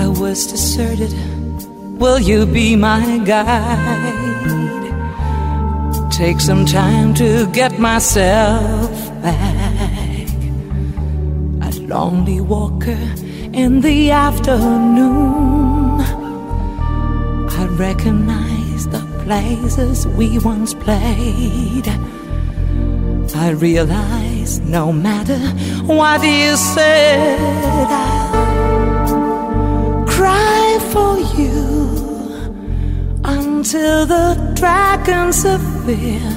[0.01, 1.13] I was deserted.
[1.99, 4.15] Will you be my guide?
[6.11, 8.89] Take some time to get myself
[9.21, 9.74] back
[11.95, 13.03] lonely walker
[13.63, 16.01] in the afternoon.
[17.61, 21.87] I recognize the places we once played.
[23.45, 25.39] I realize no matter
[25.99, 28.45] what you said, I'll
[30.15, 31.55] cry for you
[33.23, 34.27] until the
[34.59, 36.27] dragons of fear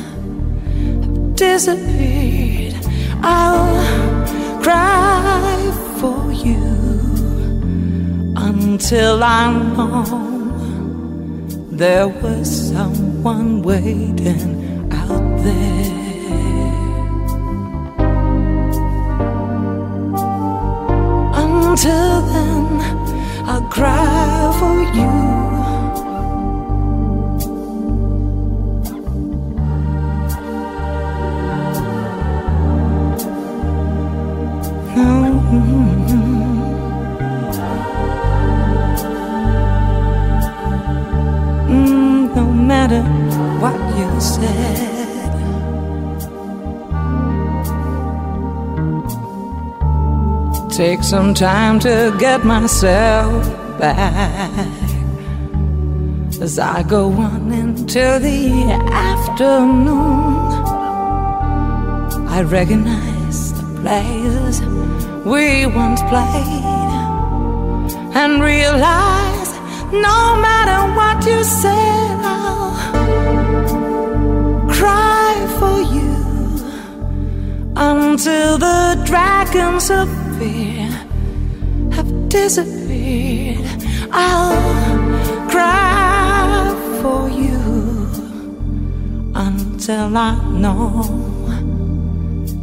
[1.35, 2.77] disappeared.
[3.23, 3.99] I'll
[4.63, 5.48] cry
[6.45, 6.57] you
[8.37, 10.05] until I know
[11.71, 14.68] there was someone waiting
[51.09, 53.43] some time to get myself
[53.79, 54.51] back
[56.39, 60.37] as I go on into the afternoon.
[62.29, 64.61] I recognize the places
[65.25, 69.51] we once played and realize
[69.91, 72.77] no matter what you said, I'll
[74.69, 76.13] cry for you
[77.77, 80.29] until the dragons have
[82.29, 83.65] disappeared.
[84.11, 87.59] I'll cry for you
[89.35, 91.03] until I know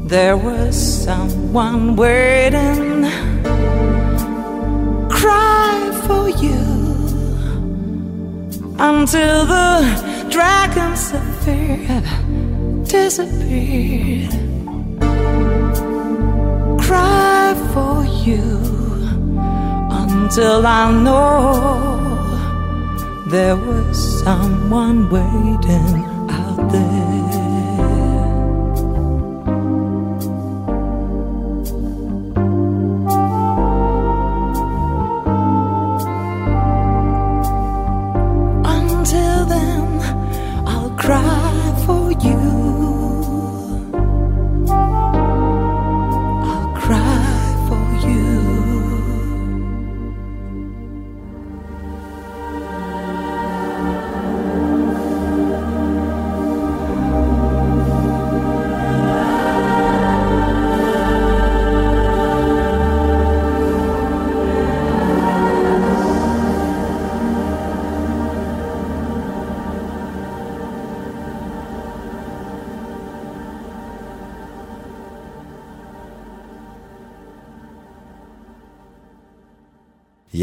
[0.08, 0.76] there was
[1.06, 3.04] someone waiting.
[5.10, 6.62] Cry for you
[8.78, 11.26] until the dragons of
[12.88, 14.32] disappeared.
[16.82, 18.75] Cry for you
[20.26, 22.02] until I know
[23.28, 27.25] there was someone waiting out there.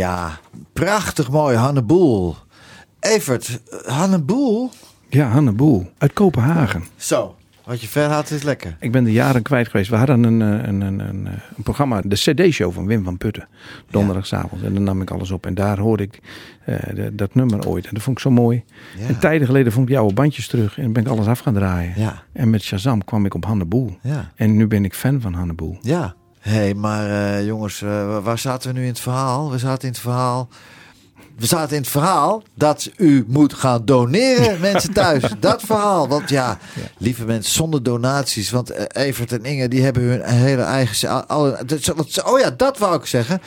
[0.03, 0.39] Ja,
[0.73, 2.37] prachtig mooi, Hanne Boel.
[3.01, 4.71] Evert, eh, Hanne Boel?
[5.09, 6.85] Ja, Hanne Boel uit Kopenhagen.
[6.97, 7.35] Zo,
[7.65, 8.77] wat je ver had is lekker.
[8.81, 9.91] Ik ben de jaren kwijt geweest.
[9.91, 13.17] We hadden een, eh, een, een, een, eh, een programma, de CD-show van Wim van
[13.19, 13.49] Putten.
[13.91, 14.63] Donderdagavond.
[14.63, 15.47] En dan nam ik alles op.
[15.47, 16.21] En daar hoorde ik
[16.95, 17.87] de- dat nummer ooit.
[17.87, 18.65] En dat vond ik zo mooi.
[18.99, 19.07] Ja.
[19.07, 20.79] En tijden geleden vond ik jouw bandjes terug.
[20.79, 21.93] En ben ik alles af gaan draaien.
[21.97, 23.97] Ja, En met Shazam kwam ik op Hanne Boel.
[24.03, 25.79] ja, En nu ben ik fan van Hanne Boel.
[25.81, 26.15] ja.
[26.43, 29.51] Hé, hey, maar eh, jongens, eh, waar zaten we nu in het verhaal?
[29.51, 30.49] We zaten in het verhaal...
[31.37, 35.23] We zaten in het verhaal dat u moet gaan doneren, mensen thuis.
[35.39, 36.09] Dat verhaal.
[36.09, 36.59] Want ja,
[36.99, 38.51] lieve mensen, zonder donaties.
[38.51, 41.31] Want eh, Evert en Inge, die hebben hun hele eigen...
[41.31, 43.41] Oh ja, dat wou ik zeggen.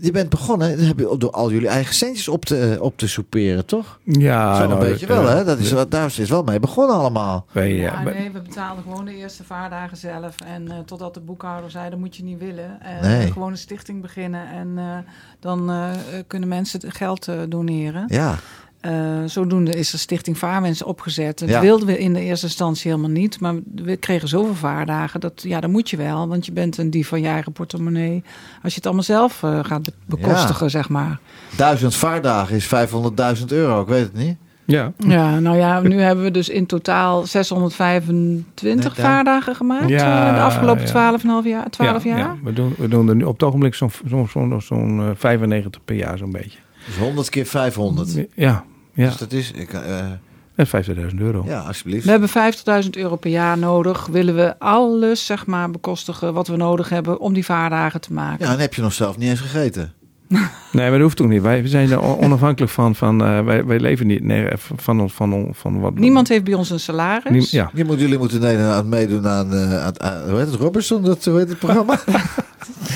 [0.00, 3.66] Je bent begonnen heb je door al jullie eigen centjes op te, op te souperen,
[3.66, 3.98] toch?
[4.04, 5.44] Ja, Zo een nou, beetje eh, wel, hè?
[5.44, 7.46] Dat is, wat daar is wel mee begonnen allemaal.
[7.52, 10.36] Wij, Ja, eh, wij- nee, we betaalden gewoon de eerste vaardagen zelf.
[10.40, 12.80] En eh, totdat de boekhouder zei, dat moet je niet willen.
[12.80, 13.32] En Nee.
[13.32, 14.48] gewoon een stichting beginnen.
[14.50, 14.84] En eh,
[15.40, 15.90] dan eh,
[16.26, 18.04] kunnen mensen het geld eh, doneren.
[18.08, 18.34] Ja,
[18.82, 18.92] Eh,
[19.26, 21.38] zodoende is de stichting Vaarwens opgezet.
[21.38, 21.60] Dat Ja.
[21.60, 23.40] wilden we in de eerste instantie helemaal niet.
[23.40, 25.20] Maar we kregen zoveel vaardagen.
[25.20, 26.28] Dat, ja, dat moet je wel.
[26.28, 28.22] Want je bent een dief van je eigen portemonnee.
[28.62, 31.18] Als je het allemaal zelf eh, gaat be- bekostigen, zeg maar.
[31.56, 34.36] duizend vaardagen is 500.000 euro, ik weet het niet.
[34.64, 34.92] ja.
[34.98, 38.94] Ja, nou ja, nu hebben we dus in totaal 625 Net daar.
[38.94, 39.88] vaardagen gemaakt.
[39.88, 41.18] Ja, eh, de afgelopen ja.
[41.42, 41.70] 12,5 jaar.
[41.70, 42.18] 12 Ja, jaar.
[42.18, 42.36] ja.
[42.42, 45.84] We, doen, we doen er nu op het ogenblik zo'n zo'n zo'n zo'n, eh, 95
[45.84, 46.58] per jaar zo'n beetje.
[46.86, 48.26] Dus 100 keer 500.
[48.34, 49.06] Ja, ja.
[49.06, 50.06] Dus dat is, ik, eh,
[50.56, 51.42] Dat is 50.000 euro.
[51.46, 52.04] ja, alsjeblieft.
[52.04, 54.06] We hebben 50.000 euro per jaar nodig.
[54.06, 58.46] Willen we alles zeg maar, bekostigen wat we nodig hebben om die vaardagen te maken.
[58.46, 59.92] Ja, en heb je nog zelf niet eens gegeten.
[60.72, 61.42] Nee, maar dat hoeft ook niet.
[61.42, 62.94] Wij zijn er on- onafhankelijk van.
[62.94, 65.94] van eh, wij, wij leven niet nee, van, van, van, van wat.
[65.98, 67.32] Niemand heeft bij ons een salaris.
[67.32, 67.70] Niem- ja.
[67.74, 71.02] Je moet, jullie moeten nee, aan meedoen aan, eh, aan, aan- hoe heet het, Robertson,
[71.02, 71.98] dat, hoe heet het programma?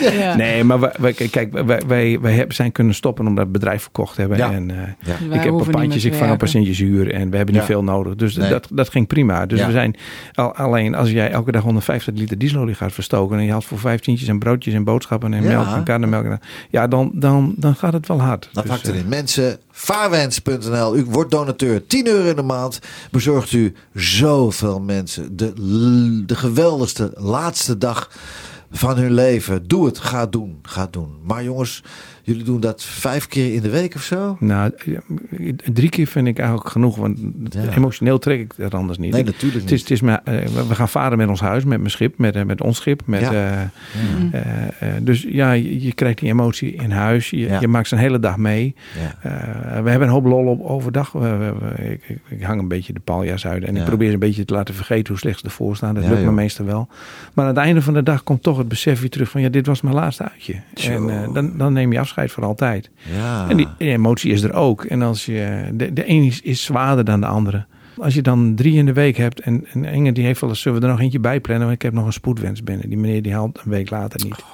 [0.00, 0.36] Ja.
[0.36, 3.82] Nee, maar wij, wij- kijk, wij, wij, wij hebben- zijn kunnen stoppen omdat het bedrijf
[3.82, 4.36] verkocht hebben.
[4.36, 4.52] Ja.
[4.52, 5.28] En, eh, Ja.
[5.28, 7.62] Wij ik heb een pandjes, meer ik vang een patiëntjes huur en we hebben niet
[7.62, 7.68] Ja.
[7.68, 8.14] veel nodig.
[8.14, 8.50] Dus Nee.
[8.50, 9.46] dat, dat ging prima.
[9.46, 9.66] Dus Ja.
[9.66, 9.96] we zijn
[10.34, 13.78] al, alleen als jij elke dag 150 liter dieselolie gaat verstoken en je haalt voor
[13.78, 15.48] vijftientjes en broodjes en boodschappen en Ja.
[15.48, 16.38] melk en karnemelk,
[16.70, 17.25] ja, dan, dan,
[17.56, 18.48] dan gaat het wel hard.
[18.52, 19.08] Dat Dus, hakt eh, erin.
[19.08, 20.96] Mensen, vaarwens.nl.
[20.96, 21.86] U wordt donateur.
[21.86, 22.78] 10 euro in de maand
[23.10, 25.36] bezorgt u zoveel mensen.
[25.36, 25.52] De,
[26.26, 28.10] de geweldigste laatste dag
[28.70, 29.66] van hun leven.
[29.68, 29.98] Doe het.
[29.98, 30.58] Ga het doen.
[30.62, 31.16] Ga het doen.
[31.22, 31.82] Maar jongens,
[32.26, 34.36] jullie doen dat vijf keer in de week of zo?
[34.40, 34.70] Nou,
[35.72, 36.96] drie keer vind ik eigenlijk genoeg.
[36.96, 37.18] Want
[37.50, 37.74] Ja.
[37.76, 39.12] emotioneel trek ik het anders niet.
[39.12, 39.80] Nee, natuurlijk Het is, niet.
[39.80, 42.44] het is maar, eh, we- gaan varen met ons huis, met mijn schip, met, eh,
[42.44, 43.02] met ons schip.
[43.04, 43.70] Met, Ja.
[44.32, 47.30] eh, dus ja, je, je krijgt die emotie in huis.
[47.30, 48.74] Je, je maakt ze een hele dag mee.
[49.22, 49.28] We
[49.90, 51.12] hebben een hoop lol op overdag.
[51.12, 53.64] We, we- we- ik, ik, ik hang een beetje de paljas uit.
[53.64, 55.94] En ik probeer ze een beetje te laten vergeten hoe slecht ze ervoor staan.
[55.94, 56.88] Dat lukt me meestal wel.
[57.34, 59.40] Maar aan het einde van de dag komt toch het besef weer terug van...
[59.40, 60.54] ja, dit was mijn laatste uitje.
[60.90, 62.90] En dan, dan neem je afscheid voor altijd.
[63.14, 63.48] Ja.
[63.48, 64.84] En die, die emotie is er ook.
[64.84, 67.64] En als je, de, de een is, is zwaarder dan de andere.
[67.96, 70.60] Als je dan drie in de week hebt en, en Inge die heeft wel eens,
[70.60, 71.66] zullen we er nog eentje bij plannen?
[71.66, 72.88] Want ik heb nog een spoedwens binnen.
[72.88, 74.44] Die meneer die haalt een week later niet.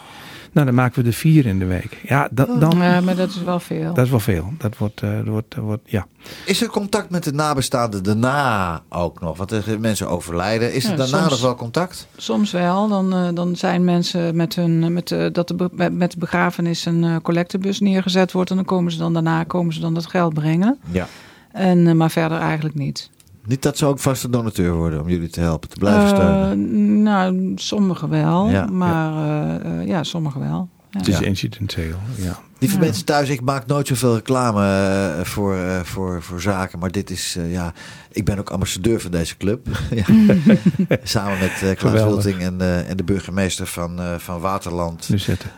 [0.52, 2.00] Nou, dan maken we er vier in de week.
[2.08, 3.94] Ja, dan, dan, Ja, maar dat is wel veel.
[3.94, 4.52] dat is wel veel.
[4.58, 6.06] Dat wordt, eh, dat wordt, dat wordt ja.
[6.46, 9.36] Is er contact met de nabestaanden daarna ook nog?
[9.36, 10.74] Want er mensen overlijden.
[10.74, 11.30] Is er daarna soms.
[11.30, 12.06] nog wel contact?
[12.16, 12.88] Soms wel.
[12.88, 16.18] Dan, eh, dan zijn mensen met hun met, eh, dat de, be- met- met de
[16.18, 18.50] begrafenis een collectebus neergezet wordt.
[18.50, 20.78] En dan komen ze dan daarna komen ze dan dat geld brengen.
[20.90, 21.06] Ja.
[21.52, 23.10] En, maar verder eigenlijk niet.
[23.46, 26.50] Niet dat ze ook vaste donateur worden om jullie te helpen, te blijven steunen.
[26.50, 26.56] Eh,
[27.02, 28.48] nou, sommigen wel.
[28.50, 29.12] Ja, maar
[29.60, 30.68] eh, eh, ja, sommigen wel.
[30.90, 30.98] Ja.
[30.98, 31.24] Het is Ja.
[31.26, 31.96] incidenteel.
[32.16, 32.38] Ja.
[32.58, 32.80] Lieve Ja.
[32.80, 36.78] mensen thuis, ik maak nooit zoveel reclame voor, eh, voor, voor zaken.
[36.78, 37.72] Maar dit is, eh, ja,
[38.10, 39.66] ik ben ook ambassadeur van deze club.
[39.94, 40.04] ja.
[41.02, 42.24] Samen met eh Klaas Geweldig.
[42.24, 45.08] Wilting en, eh, en de burgemeester van, eh, van Waterland.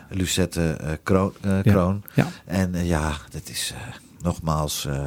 [0.09, 1.33] Lucette eh, Kroon.
[1.41, 1.61] Ja.
[1.61, 2.01] Kroon.
[2.13, 2.27] Ja.
[2.45, 4.99] En ja, dat is eh, nogmaals eh,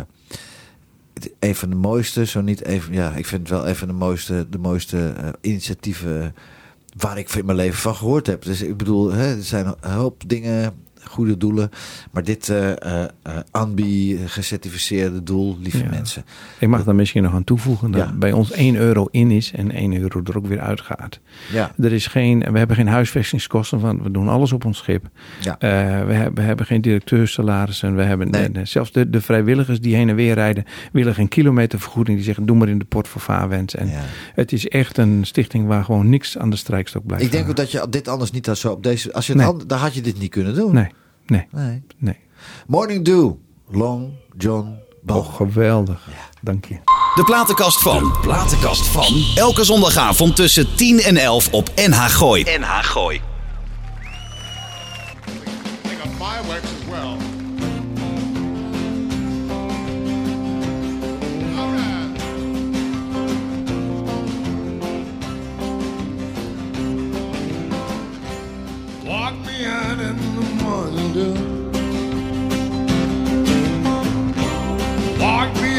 [1.38, 3.94] een van de mooiste, zo niet even, ja, ik vind het wel een van de
[3.94, 6.34] mooiste, de mooiste eh, initiatieven
[6.96, 8.42] waar ik in mijn leven van gehoord heb.
[8.42, 10.74] Dus ik bedoel, hè, er zijn een hoop dingen,
[11.04, 11.70] goede doelen,
[12.10, 15.90] maar dit eh eh eh, ANBI gecertificeerde doel, lieve Ja.
[15.90, 16.24] mensen.
[16.58, 18.12] Ik mag daar misschien nog aan toevoegen dat Ja.
[18.12, 21.20] bij ons 1 euro in is en 1 euro er ook weer uitgaat.
[21.52, 25.08] Ja, Er is geen, we hebben geen huisvestingskosten, want we doen alles op ons schip.
[25.40, 25.58] ja.
[25.58, 25.70] Eh,
[26.06, 27.96] we, hebben, we hebben geen directeursalarissen.
[27.96, 28.50] We hebben, Nee.
[28.66, 32.16] zelfs de, de vrijwilligers die heen en weer rijden, willen geen kilometervergoeding.
[32.16, 33.74] Die zeggen, doe maar in de pot voor vaarwens.
[33.74, 34.00] En ja.
[34.34, 37.56] het is echt een stichting waar gewoon niks aan de strijkstok blijft Ik denk ook
[37.56, 39.12] dat je dit anders niet had zo op deze.
[39.12, 39.46] Als je Nee.
[39.46, 40.74] an- dan had je dit niet kunnen doen.
[40.74, 40.86] Nee,
[41.30, 41.82] nee, Nee.
[41.98, 42.18] nee.
[42.66, 43.30] Morning Dew,
[43.70, 45.18] Long John Bal.
[45.18, 46.08] Oh, geweldig.
[46.40, 46.74] Dank je.
[47.14, 48.12] De platenkast van.
[48.22, 49.24] Platenkast van.
[49.34, 52.42] Elke zondagavond tussen 10 en 11 op NH Gooi.
[52.58, 53.20] NH Gooi.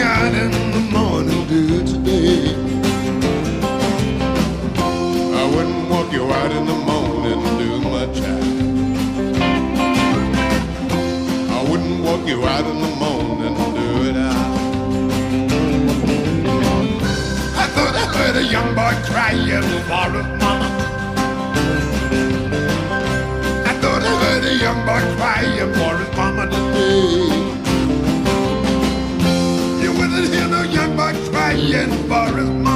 [0.02, 2.56] Out in the morning dew today.
[5.36, 8.46] I wouldn't walk you out in the morning dew, my child.
[11.52, 14.60] I wouldn't walk you out in the morning dew it out.
[17.58, 20.70] I thought I heard a young boy crying for his mama.
[23.66, 26.29] I thought I heard a young boy crying for his mama
[31.72, 32.69] crying for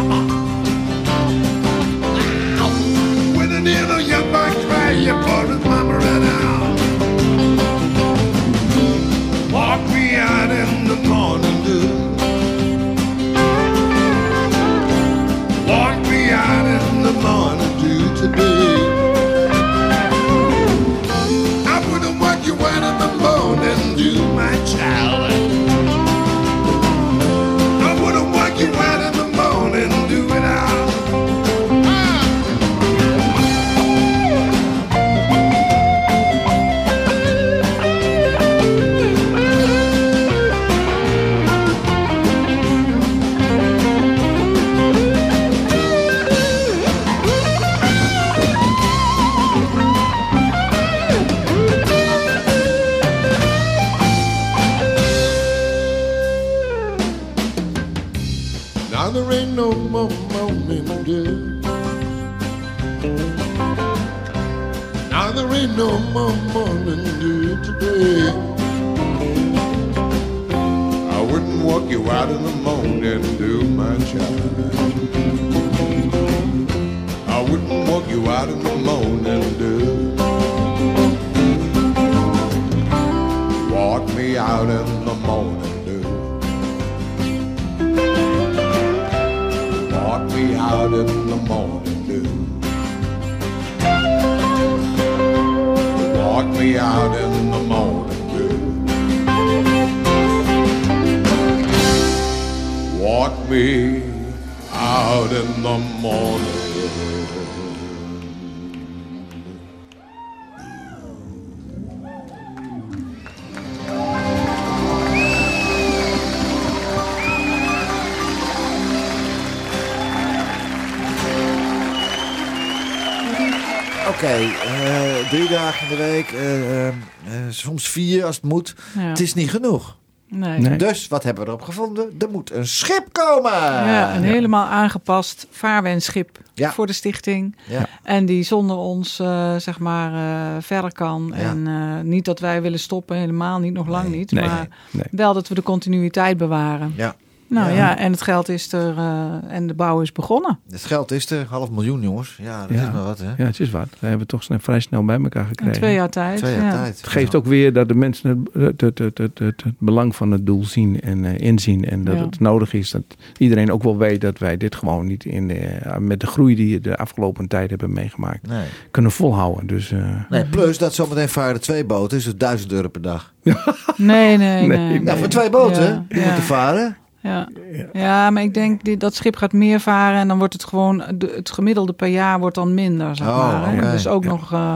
[128.24, 128.76] als het moet.
[128.96, 129.02] Ja.
[129.02, 129.98] Het is niet genoeg.
[130.28, 130.60] Nee.
[130.60, 130.78] Nee.
[130.78, 132.12] Dus wat hebben we erop gevonden?
[132.20, 133.52] Er moet een schip komen!
[133.52, 136.72] Ja, een helemaal aangepast vaarwenschip Ja.
[136.72, 137.56] voor de stichting.
[137.68, 137.86] Ja.
[138.04, 141.34] En die zonder ons, eh, zeg maar, eh, verder kan.
[141.36, 141.42] Ja.
[141.42, 144.18] En eh, niet dat wij willen stoppen, helemaal niet, nog lang Nee.
[144.18, 144.32] niet.
[144.32, 145.06] Nee, maar nee.
[145.12, 146.94] wel dat we de continuïteit bewaren.
[146.98, 147.16] Ja.
[147.54, 147.76] Nou Ja.
[147.76, 147.98] ja.
[147.98, 150.60] en het geld is er eh, en de bouw is begonnen.
[150.72, 152.38] Het geld is er, half miljoen jongens.
[152.42, 152.84] Ja, dat Ja.
[152.88, 153.28] is maar wat hè.
[153.38, 153.88] Ja, het is wat.
[153.90, 155.74] We hebben het toch snel, vrij snel bij elkaar In gekregen.
[155.74, 156.38] twee jaar tijd.
[156.38, 156.72] Twee jaar ja.
[156.72, 156.98] tijd.
[156.98, 160.32] Het geeft ook weer dat de mensen het, het, het, het, het, het belang van
[160.32, 161.86] het doel zien en eh, inzien.
[161.90, 162.22] En dat Ja.
[162.26, 163.04] het nodig is dat
[163.38, 166.56] iedereen ook wel weet dat wij dit gewoon niet in de, eh, met de groei
[166.56, 168.66] die we de afgelopen tijd hebben meegemaakt, Nee.
[168.92, 169.68] kunnen volhouden.
[169.68, 170.00] Dus eh,
[170.30, 173.34] nee, plus dat zometeen varen twee boten, is het 1000 euro per dag.
[173.98, 174.68] Nee, nee, nee.
[174.68, 176.26] Nee, nee, Ja, voor twee boten Ja, die ja.
[176.26, 176.98] moeten varen.
[177.24, 177.48] Ja.
[177.94, 181.04] ja, maar ik denk dat schip gaat meer varen en dan wordt het gewoon,
[181.36, 183.92] het gemiddelde per jaar wordt dan minder, zeg Oh, maar.
[183.92, 184.30] Dus ook Ja.
[184.30, 184.52] nog...
[184.54, 184.76] eh,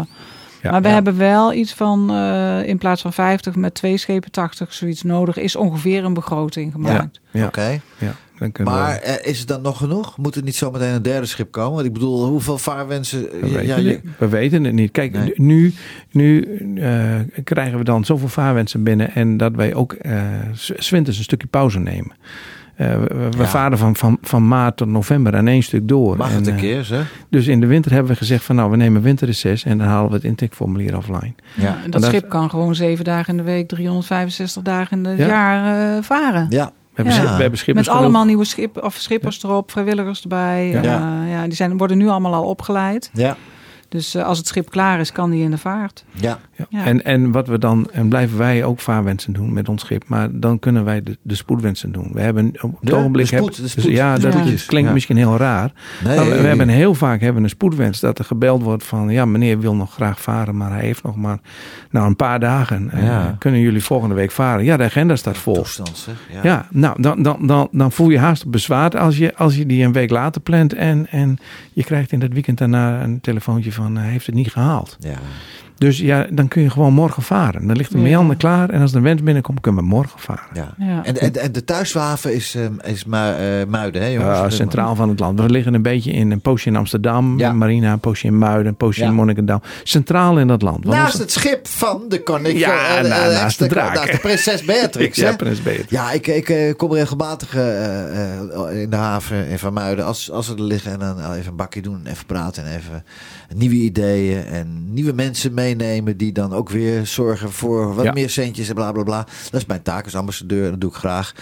[0.67, 0.93] Ja, maar we ja.
[0.93, 5.37] hebben wel iets van, eh, in plaats van 50 met twee schepen 80 zoiets nodig,
[5.37, 7.19] is ongeveer een begroting gemaakt.
[7.31, 7.79] ja, Oké.
[7.97, 10.17] ja, dan kunnen we- Maar eh, is het dan nog genoeg?
[10.17, 11.73] Moet er niet zometeen een derde schip komen?
[11.73, 13.21] Want ik bedoel, hoeveel vaarwensen...
[13.41, 14.91] We, ja, weten, je- we weten het niet.
[14.91, 15.33] Kijk, Nee.
[15.35, 15.73] nu,
[16.11, 16.41] nu
[16.75, 20.21] eh, krijgen we dan zoveel vaarwensen binnen en dat wij ook eh
[20.53, 22.15] s- 's winters een stukje pauze nemen.
[22.77, 23.45] Eh, we Ja.
[23.45, 26.17] varen van, van, van maart tot november aan één stuk door.
[26.17, 27.13] Mag En, het een eh, keer, zeg?
[27.29, 30.09] Dus in de winter hebben we gezegd van nou, we nemen winterreces en dan halen
[30.09, 31.33] we het intakeformulier offline.
[31.55, 31.67] Ja.
[31.83, 35.17] En dat dat- schip kan gewoon zeven dagen in de week, 365 dagen in het
[35.17, 35.27] Ja.
[35.27, 36.45] jaar eh, varen.
[36.49, 36.65] Ja.
[36.65, 37.19] We hebben, Ja.
[37.19, 38.09] schip- we hebben schippers Met genoeg.
[38.09, 40.67] allemaal nieuwe schip, of schippers erop, vrijwilligers erbij.
[40.67, 41.43] Ja.
[41.45, 43.09] Die zijn, worden nu allemaal al opgeleid.
[43.13, 43.35] Ja.
[43.89, 46.03] Dus als het schip klaar is, kan die in de vaart.
[46.11, 46.39] Ja.
[46.57, 46.65] Ja.
[46.69, 46.85] Ja.
[46.85, 50.27] En, en wat we dan, en blijven wij ook vaarwensen doen met ons schip, maar
[50.31, 52.09] dan kunnen wij de, de spoedwensen doen.
[52.13, 53.29] We hebben op het ogenblik.
[53.29, 53.83] de spoed, de spoed.
[53.83, 54.39] ja, dat Ja.
[54.67, 54.93] klinkt Ja.
[54.93, 55.71] misschien heel raar.
[56.03, 56.15] Nee.
[56.15, 59.25] Maar we, we hebben heel vaak hebben een spoedwens dat er gebeld wordt van ja,
[59.25, 61.39] meneer wil nog graag varen, maar hij heeft nog maar
[61.91, 62.91] nou, een paar dagen.
[62.91, 64.63] Eh, kunnen jullie volgende week varen?
[64.65, 65.53] Ja, de agenda staat vol.
[65.53, 66.07] Toestand.
[66.33, 66.39] Ja.
[66.43, 69.83] Ja, nou, dan, dan, dan, dan voel je haast bezwaard als je, als je die
[69.83, 71.37] een week later plant en, en
[71.73, 74.97] je krijgt in dat weekend daarna een telefoontje van hij heeft het niet gehaald.
[74.99, 75.15] Ja.
[75.77, 77.67] Dus ja, dan kun je gewoon morgen varen.
[77.67, 78.03] Dan ligt de Ja.
[78.03, 80.43] meander klaar en als de wind binnenkomt, kunnen we morgen varen.
[80.53, 80.73] Ja.
[80.77, 81.03] Ja.
[81.05, 83.09] En, en, en de thuishaven is, ehm, is eh,
[83.67, 84.37] Muiden, hè jongens?
[84.39, 85.39] Ja, centraal van het land.
[85.39, 87.51] We liggen een beetje in een poosje in Amsterdam, Ja.
[87.53, 89.07] Marina, een poosje in Muiden, een poosje Ja.
[89.07, 89.61] in Monnikendam.
[89.83, 90.85] Centraal in dat land.
[90.85, 92.59] Want Naast het schip van de koning.
[92.59, 93.93] Ja, na- eh, naast de draak.
[93.95, 95.17] Naast de prinses Beatrix.
[95.27, 95.89] Ja, Beatrix.
[95.89, 98.31] Ja, ik, ik kom regelmatig eh,
[98.71, 100.05] eh, in de haven in Van Muiden.
[100.05, 102.01] Als, als we er liggen en dan even een bakje doen.
[102.05, 103.03] Even praten en even
[103.55, 104.43] nieuwe ideeën.
[104.45, 108.11] En nieuwe mensen meenemen die dan ook weer zorgen voor wat Ja.
[108.11, 109.27] meer centjes en bla bla bla.
[109.51, 111.33] Dat is mijn taak als ambassadeur en dat doe ik graag.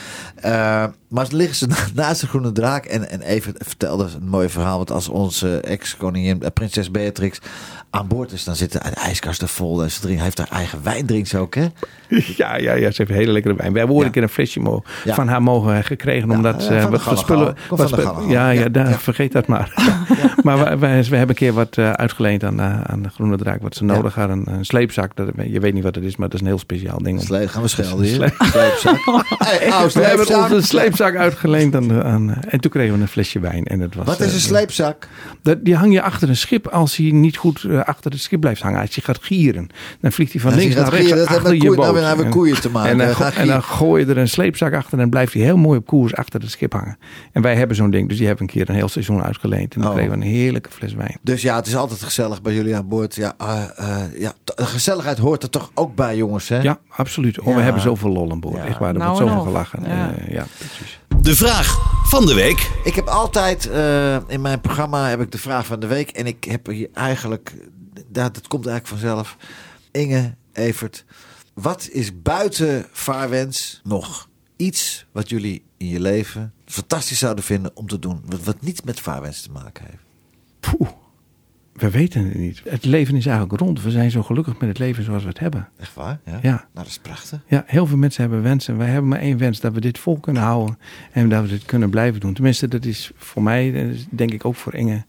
[1.15, 2.85] Maar liggen ze naast de Groene Draak.
[2.85, 4.77] En, en even vertelde een mooi verhaal.
[4.77, 7.39] Want als onze ex-koningin, eh, prinses Beatrix,
[7.89, 9.83] aan boord is, dan zitten de ijskasten vol.
[9.83, 11.65] En ze drinken, hij heeft haar eigen wijndrinks ook, hè?
[12.37, 13.71] Ja, ja, ja, ze heeft hele lekkere wijn.
[13.71, 14.07] We hebben ooit Ja.
[14.07, 15.13] een keer een flesje Ja.
[15.13, 16.29] van haar mogen gekregen.
[16.29, 17.55] Ja, Omdat van de wat, spullen...
[17.69, 18.97] Wat ja, ja, Ja, daar, ja.
[18.99, 19.73] vergeet dat maar.
[20.43, 23.37] maar wij, wij- we hebben een keer wat eh, uitgeleend aan, eh, aan de Groene
[23.37, 23.61] Draak.
[23.61, 24.43] Wat ze nodig hadden.
[24.45, 25.15] Een sleepzak.
[25.15, 27.19] Dat, je weet niet wat het is, maar dat is een heel speciaal ding.
[27.19, 28.13] om- Slee, gaan we schelden hier.
[28.15, 28.97] Sleep- Sleepzak.
[29.37, 30.51] Hey, oude We hebben sleepzak.
[30.51, 33.63] onze sleepzak uitgeleend aan, de- aan, eh, en toen kregen we een flesje wijn.
[33.65, 35.07] En dat was, Wat is eh, een sleepzak?
[35.41, 38.39] Dat, die hang je achter een schip als hij niet goed eh, achter het schip
[38.39, 38.81] blijft hangen.
[38.81, 39.67] Als je gaat gieren,
[40.01, 41.85] dan vliegt hij van Als links naar rechts gieren, dat achter je met koeien- boot.
[41.85, 42.91] nou, we hebben En- koeien te maken.
[42.91, 45.41] En dan, Dan en dan gooi je er een sleepzak achter en dan blijft hij
[45.41, 46.97] heel mooi op koers achter het schip hangen.
[47.31, 49.73] En wij hebben zo'n ding, dus die hebben een keer een heel seizoen uitgeleend.
[49.75, 49.95] En dan Oh.
[49.95, 51.17] kregen we een heerlijke fles wijn.
[51.21, 53.15] Dus ja, het is altijd gezellig bij jullie aan boord.
[53.15, 56.61] Ja, eh, eh, ja, gezelligheid hoort er toch ook bij, jongens, hè?
[56.61, 57.39] Ja, absoluut.
[57.39, 57.55] Oh, Ja.
[57.55, 58.55] we hebben zoveel lol aan boord.
[58.55, 58.65] Ja.
[58.65, 59.79] Echt waar, er Nou wordt zoveel gelachen.
[59.87, 60.13] Ja.
[60.17, 60.94] Eh, ja, precies.
[61.25, 62.71] De vraag van de week.
[62.83, 66.09] Ik heb altijd eh, in mijn programma heb ik de vraag van de week.
[66.09, 67.53] En ik heb hier eigenlijk,
[67.93, 69.37] dat, dat komt eigenlijk vanzelf.
[69.91, 71.05] Inge, Evert,
[71.53, 77.87] wat is buiten vaarwens nog iets wat jullie in je leven fantastisch zouden vinden om
[77.87, 78.21] te doen?
[78.25, 80.03] Wat, wat niet met vaarwens te maken heeft?
[80.59, 80.89] Poeh,
[81.75, 82.61] we weten het niet.
[82.69, 83.83] Het leven is eigenlijk rond.
[83.83, 85.67] We zijn zo gelukkig met het leven zoals we het hebben.
[85.79, 86.19] Echt waar?
[86.25, 86.39] Ja.
[86.41, 86.49] Ja.
[86.51, 87.39] Nou, dat is prachtig.
[87.47, 88.77] Ja, heel veel mensen hebben wensen.
[88.77, 90.77] Wij hebben maar één wens: dat we dit vol kunnen houden
[91.11, 92.33] en dat we dit kunnen blijven doen.
[92.33, 95.03] Tenminste, dat is voor mij, denk ik ook voor Inge.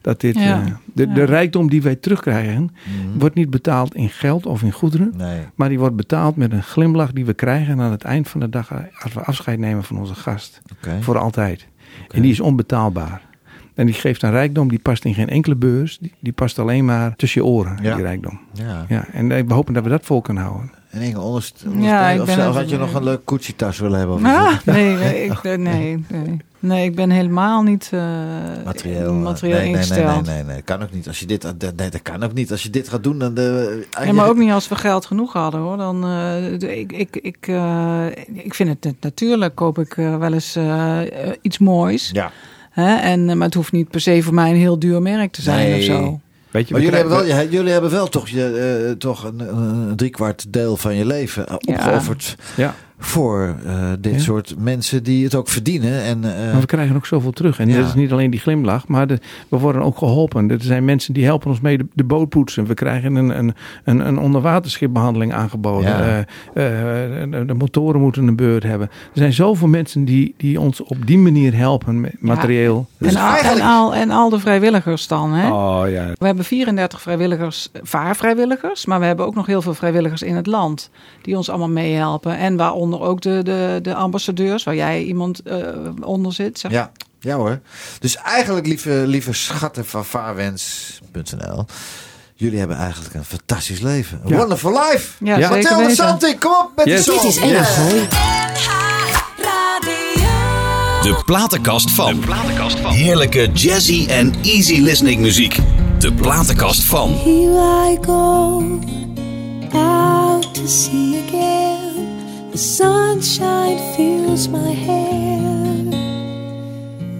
[0.00, 0.64] Dat dit, Ja.
[0.94, 2.70] eh, de, rijkdom die wij terugkrijgen,
[3.18, 5.12] wordt niet betaald in geld of in goederen.
[5.16, 5.40] Nee.
[5.54, 8.48] Maar die wordt betaald met een glimlach die we krijgen aan het eind van de
[8.48, 10.60] dag als we afscheid nemen van onze gast.
[10.72, 11.02] Oké.
[11.02, 11.66] Voor altijd.
[12.10, 13.26] En die is onbetaalbaar.
[13.78, 15.98] En die geeft een rijkdom die past in geen enkele beurs.
[15.98, 17.94] Die, die past alleen maar tussen je oren, Ja.
[17.94, 18.40] die rijkdom.
[18.52, 18.84] Ja.
[18.88, 20.70] Ja, en eh, we hopen dat we dat vol kunnen houden.
[20.90, 24.16] En Inge, onderst, Ja, of ben zelf had je nog een leuk Gucci-tas willen hebben?
[24.16, 26.04] Of Ah, nee, nee, ik, nee, nee,
[26.58, 28.00] nee, ik ben helemaal niet eh,
[28.64, 30.26] materieel, materieel nee, nee, nee, ingesteld.
[30.26, 31.06] nee, nee, nee, kan ook niet.
[31.08, 31.42] Als je dit,
[31.76, 32.50] nee, dat kan ook niet.
[32.50, 33.86] Als je dit gaat doen, dan de.
[34.04, 35.76] Ja, maar ook niet als we geld genoeg hadden hoor.
[35.76, 40.56] Dan, eh, ik, ik, ik, eh, ik vind het natuurlijk, koop ik eh, wel eens
[40.56, 42.10] eh, eh, iets moois.
[42.12, 42.30] Ja.
[42.84, 42.96] Hè?
[42.96, 45.42] En, eh, maar het hoeft niet per se voor mij een heel duur merk te
[45.42, 45.78] zijn Nee.
[45.78, 46.20] of zo.
[46.50, 49.40] Weet je, Maar jullie hebben, wel, ja, jullie hebben wel toch, je, eh, toch een,
[49.56, 51.74] een driekwart deel van je leven eh, Ja.
[51.74, 54.18] opgeofferd Ja, voor eh, dit Ja.
[54.18, 56.02] soort mensen die het ook verdienen.
[56.02, 57.58] En, eh, maar we krijgen ook zoveel terug.
[57.58, 57.76] En Ja.
[57.76, 59.18] dat is niet alleen die glimlach, maar de,
[59.48, 60.50] we worden ook geholpen.
[60.50, 62.66] Er zijn mensen die helpen ons mee de, de boot poetsen.
[62.66, 65.90] We krijgen een, een, een, een onderwaterschipbehandeling aangeboden.
[65.90, 66.00] Ja.
[66.00, 66.18] Eh,
[67.22, 68.88] eh, de, de motoren moeten een beurt hebben.
[68.90, 72.86] Er zijn zoveel mensen die, die ons op die manier helpen met materieel.
[72.98, 75.32] Dus en, al, eigenlijk- en, al, en al de vrijwilligers dan.
[75.32, 75.50] Hè?
[75.52, 76.06] Oh ja.
[76.18, 78.86] We hebben 34 vrijwilligers, vaarvrijwilligers.
[78.86, 80.90] Maar we hebben ook nog heel veel vrijwilligers in het land.
[81.22, 82.36] Die ons allemaal meehelpen.
[82.36, 84.64] En waaronder ook de, de, de ambassadeurs.
[84.64, 85.58] Waar jij iemand eh,
[86.00, 86.58] onder zit.
[86.58, 86.70] Zeg.
[86.70, 87.60] ja, ja hoor.
[88.00, 91.64] Dus eigenlijk, lieve, lieve schatten van vaarwens.nl.
[92.34, 94.20] Jullie hebben eigenlijk een fantastisch leven.
[94.24, 94.36] Een Ja.
[94.36, 95.24] wonderful life.
[95.24, 95.52] Ja, Ja.
[95.52, 95.94] zeker Mathilde.
[95.94, 97.04] Santi, kom op met Yes.
[97.04, 97.10] de.
[97.12, 97.68] Dit is Yes.
[101.02, 102.22] De platenkast van.
[102.92, 105.58] Heerlijke jazzy en easy listening muziek.
[105.98, 107.12] De platenkast van.
[107.12, 108.62] Here I go
[109.72, 111.47] out to sea again.
[112.58, 115.38] The sunshine fills my hair,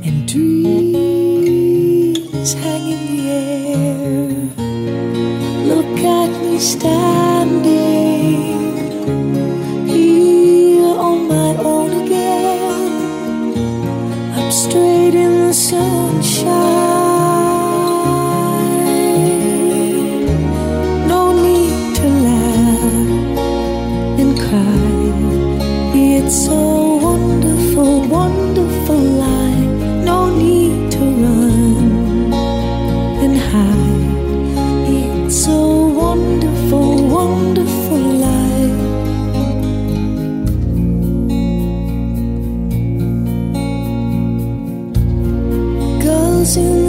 [0.03, 1.75] and dreams
[2.55, 4.31] hang in the air.
[5.71, 7.69] Look at me standing
[9.87, 13.55] here on my own again.
[14.35, 16.88] I'm straight in the sunshine.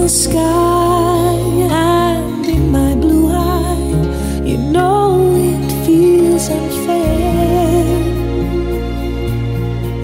[0.09, 1.37] sky
[1.71, 7.85] and in my blue eye, you know it feels unfair.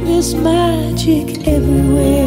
[0.06, 2.24] There's magic everywhere.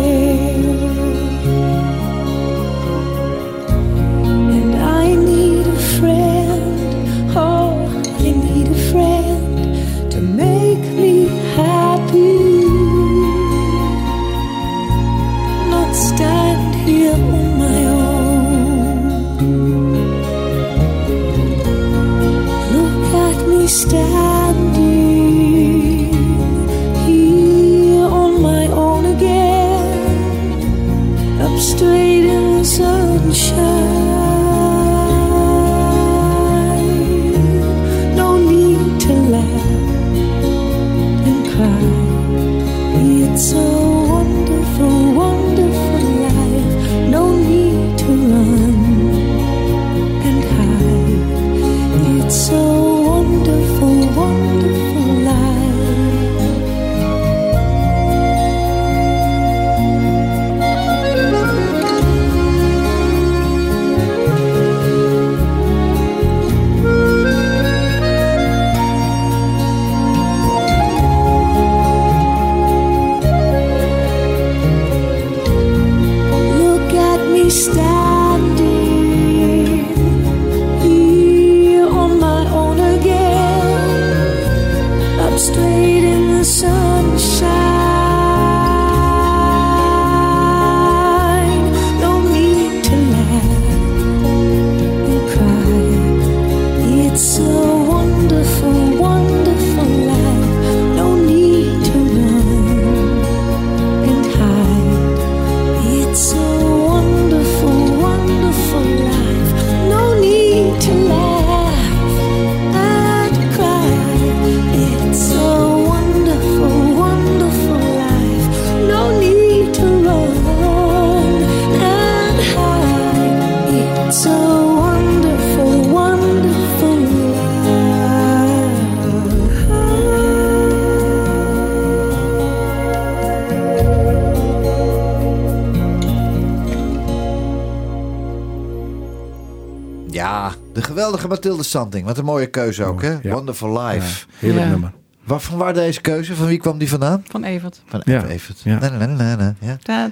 [141.18, 142.04] Geweldige Mathilde Santing.
[142.06, 143.16] Wat een mooie keuze ook, hè?
[143.22, 143.32] Ja.
[143.32, 144.26] Wonderful Life.
[144.38, 144.70] Heerlijk Ja.
[144.70, 144.92] nummer.
[145.24, 146.34] Waar, van waar deze keuze?
[146.34, 147.22] Van wie kwam die vandaan?
[147.28, 147.82] Van Evert.
[147.86, 148.24] Van Ja.
[148.26, 148.54] even.
[148.62, 148.78] Ja.
[148.78, 149.52] Nee, nee, nee, nee, nee.
[149.60, 150.10] Ja.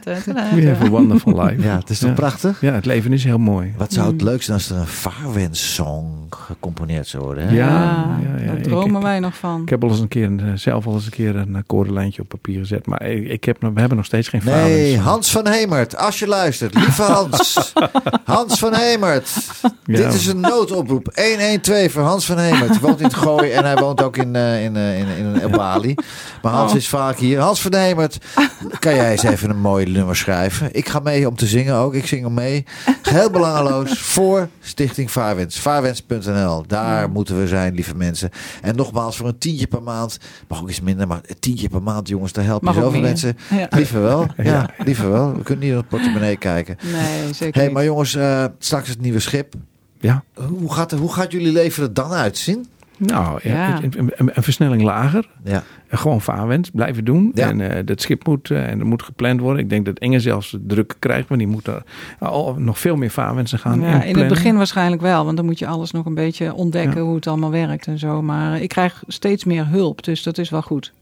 [0.55, 1.63] We have a wonderful life.
[1.63, 2.15] ja, het is toch Ja.
[2.15, 2.61] prachtig?
[2.61, 3.75] Ja, het leven is heel mooi.
[3.77, 7.49] Wat zou het leuk zijn als er een vaarwenssong gecomponeerd zou worden?
[7.49, 7.55] Hè?
[7.55, 8.53] Ja, Ja, ja, ja.
[8.53, 9.63] daar dromen ik- wij nog van.
[9.63, 12.29] Ik heb al eens een keer, eh, zelf al eens een keer een akkoordenlijntje op
[12.29, 12.87] papier gezet.
[12.87, 14.55] Maar ik, ik heb, nog- we hebben nog steeds geen Nee,
[14.95, 15.05] vaders.
[15.11, 16.75] Hans van Hemert, als je luistert.
[16.75, 17.73] Lieve Hans.
[18.25, 19.29] Hans van Hemert.
[19.63, 19.97] Ja.
[19.97, 21.09] Dit is een noodoproep.
[21.15, 22.71] 112 voor Hans van Hemert.
[22.71, 25.41] Hij woont in het Gooi en hij woont ook in, eh, in, eh, in, in,
[25.41, 25.95] in Bali.
[26.43, 26.77] Maar Hans Oh.
[26.77, 27.39] is vaak hier.
[27.41, 28.19] Hans van Hemert,
[28.79, 30.69] kan jij eens even een mooi nummer schrijven?
[30.73, 31.95] Ik ga mee om te zingen ook.
[31.95, 32.65] Ik zing hem mee.
[33.03, 35.59] Geheel belangeloos voor Stichting Vaarwens.
[35.59, 36.26] Vaarwens.nl.
[36.67, 38.31] Daar moeten we zijn, lieve mensen.
[38.63, 40.19] En nogmaals, voor een tientje per maand.
[40.49, 42.33] Mag ook iets minder, maar een tientje per maand, jongens.
[42.33, 43.37] Daar help je Mag ook zoveel mensen.
[43.51, 43.67] Ja.
[43.71, 44.27] Liever wel.
[44.37, 45.37] Ja, liever wel.
[45.37, 46.77] We kunnen niet in het portemonnee kijken.
[46.93, 49.55] Nee, zeker Hé, hey, maar jongens, eh, straks het nieuwe schip.
[50.01, 52.67] Ja, Hoe gaat, hoe gaat jullie leven er dan uitzien?
[52.97, 53.83] Nou, ja, Ja.
[53.83, 55.29] Een, een- versnelling lager.
[55.45, 55.63] Ja.
[55.89, 57.31] En Gewoon vaarwens, blijven doen.
[57.35, 57.49] Ja.
[57.49, 59.63] En eh dat schip moet, eh, en er moet gepland worden.
[59.63, 61.83] Ik denk dat Inge zelfs druk krijgt, want die moet er
[62.19, 65.59] al nog veel meer vaarwensen gaan Ja, in het begin waarschijnlijk wel, want dan moet
[65.59, 67.07] je alles nog een beetje ontdekken Ja.
[67.07, 68.23] hoe het allemaal werkt en zo.
[68.23, 70.93] Maar ik krijg steeds meer hulp, dus dat is wel goed.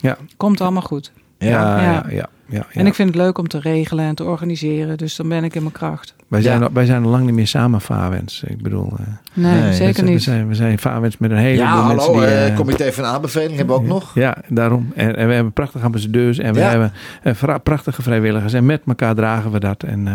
[0.00, 1.12] Ja, Komt allemaal goed.
[1.38, 2.04] ja, ja.
[2.10, 2.28] Ja.
[2.48, 2.66] Ja.
[2.72, 5.54] En ik vind het leuk om te regelen en te organiseren, dus dan ben ik
[5.54, 6.14] in mijn kracht.
[6.28, 6.64] wij, zijn, Ja.
[6.66, 8.42] al- wij zijn al lang niet meer samen vaarwens.
[8.46, 10.22] Ik bedoel, eh, Nee, Nee, zeker we, niet.
[10.22, 12.20] zijn, we zijn vaarwens met een heleboel Ja, mensen hallo.
[12.20, 12.28] die...
[12.28, 14.14] eh, eh, comité van aanbeveling hebben we ook nog.
[14.14, 14.92] Ja, daarom.
[14.94, 16.68] En, en we hebben prachtige ambassadeurs en we Ja.
[16.70, 16.92] hebben
[17.22, 18.52] eh, prachtige vrijwilligers.
[18.52, 19.82] En met elkaar dragen we dat.
[19.82, 20.14] En, eh,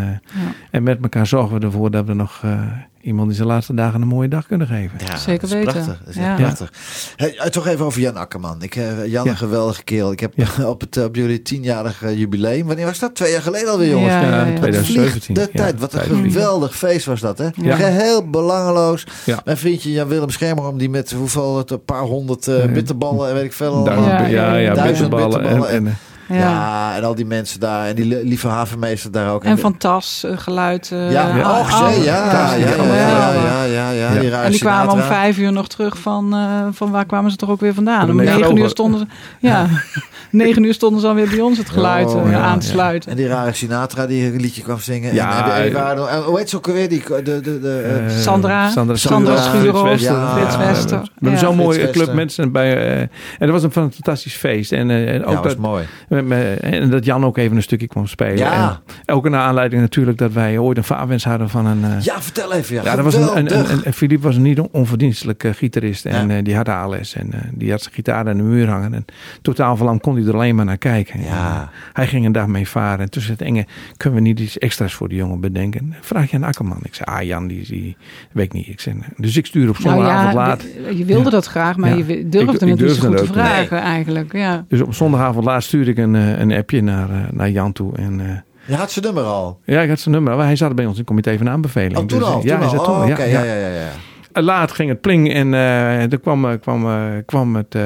[0.70, 2.60] en met elkaar zorgen we ervoor dat we nog eh,
[3.04, 4.98] iemand die zijn laatste dagen een mooie dag kunnen geven.
[5.06, 5.72] Ja, Zeker dat is weten.
[5.72, 5.98] Prachtig.
[6.04, 6.34] Dat is Ja.
[6.34, 6.72] prachtig.
[7.16, 8.62] Hey, eh, toch even over Jan Akkerman.
[8.62, 9.30] Ik, eh, Jan, Ja.
[9.30, 10.12] een geweldige kerel.
[10.12, 10.46] Ik heb Ja.
[10.68, 12.66] op, het, op jullie tienjarig jubileum.
[12.66, 13.14] Wanneer was dat?
[13.14, 14.12] Twee jaar geleden alweer, jongens.
[14.12, 14.36] Ja, ja, ja.
[14.36, 15.34] Wat vliegt 2017.
[15.34, 15.80] De Ja, tijd.
[15.80, 16.00] Wat een
[16.30, 17.48] geweldig feest was dat, hè?
[17.54, 17.76] Ja.
[17.76, 19.06] Geheel belangeloos.
[19.24, 19.40] Ja.
[19.44, 22.66] Mijn vriendje Jan-Willem Schermerom, die met hoeveel, het, een paar honderd eh, Ja.
[22.70, 23.84] bitterballen en weet ik veel.
[23.84, 24.30] Duizend, allemaal.
[24.30, 25.40] ja, ja, ja, Duizend bitterballen.
[25.40, 25.86] En, bitterballen.
[25.86, 25.96] en,
[26.28, 26.36] Ja.
[26.36, 26.96] Ja.
[26.96, 27.86] en al die mensen daar.
[27.86, 29.44] En die li- lieve havenmeester daar ook.
[29.44, 30.90] En van tas, eh, geluid.
[30.92, 31.26] eh, Ja,
[31.60, 34.20] och, ja, ja, ja, ja, ja, ja, ja, ja, Ja.
[34.20, 37.36] die En die kwamen om vijf uur nog terug van, eh, van waar kwamen ze
[37.36, 38.10] toch ook weer vandaan?
[38.10, 39.06] Om negen uur stonden ze,
[39.40, 39.66] ja,
[40.30, 42.72] negen uur stonden ze alweer bij ons het geluid Oh, eh, ja, aan te ja.
[42.72, 43.10] sluiten.
[43.10, 45.14] En die rare Sinatra die een liedje kwam zingen.
[45.14, 45.72] Ja, en, en, en, ja.
[45.72, 46.88] waar- en hoe heet ze ook alweer?
[46.88, 48.68] Die, de, de, de, eh, eh, Sandra.
[48.70, 49.86] Sandra, Sandra Schuurhoff.
[49.86, 50.16] Frits Wester.
[50.20, 50.98] Ja, Frits Wester.
[51.00, 51.38] We hebben Ja.
[51.38, 52.76] zo'n mooie club mensen bij.
[52.76, 53.08] eh, en
[53.38, 54.72] dat was een fantastisch feest.
[54.72, 55.84] En, eh, en ja, ook was dat, mooi.
[56.22, 58.36] Met- En dat Jan ook even een stukje kwam spelen.
[58.36, 58.80] Ja.
[59.04, 61.84] En ook naar aanleiding natuurlijk dat wij ooit een vaarwens hadden van een...
[61.84, 62.74] eh, Ja, vertel even.
[62.74, 66.04] Ja, ja, dat was een, een, een, een- Philippe was een niet on- onverdienstelijke gitarist.
[66.04, 66.36] En Ja.
[66.36, 67.14] eh, die had ALS.
[67.14, 68.94] En eh, die had zijn gitaar aan de muur hangen.
[68.94, 69.04] En
[69.42, 71.14] totaal verlam kon hij er alleen maar naar kijken.
[71.14, 71.30] En, Ja.
[71.62, 72.98] eh, hij ging een dag mee varen.
[73.00, 75.94] En toen zei het enge, kunnen we niet iets extra's voor die jongen bedenken?
[76.00, 76.78] Vraag je aan Akkerman.
[76.82, 77.96] Ik zei, ah Jan, die, die
[78.32, 78.68] weet ik niet.
[78.68, 80.62] Ik zei, dus ik stuur op Nou zondagavond ja, laat.
[80.96, 81.30] je wilde Ja.
[81.30, 81.96] dat graag, maar Ja.
[81.96, 84.32] je durfde Ik- ik het niet zo goed te vragen eigenlijk.
[84.32, 84.64] Ja.
[84.68, 87.96] Dus op zondagavond laat stuurde ik een, eh, een appje naar, eh, naar Jan toe.
[87.96, 88.26] En eh,
[88.66, 89.60] Je had zijn nummer al.
[89.64, 90.36] ja, ik had zijn nummer.
[90.36, 91.96] Maar hij zat bij ons in het comité van aanbeveling.
[91.96, 92.34] Oh, toen Dus, al?
[92.34, 92.70] Ja, toen hij al.
[92.70, 93.54] zat toen Oh, al, ja, ja, ja.
[93.68, 93.88] ja.
[94.42, 97.82] Laat ging het pling en eh er kwam, eh, kwam, eh, kwam het, eh,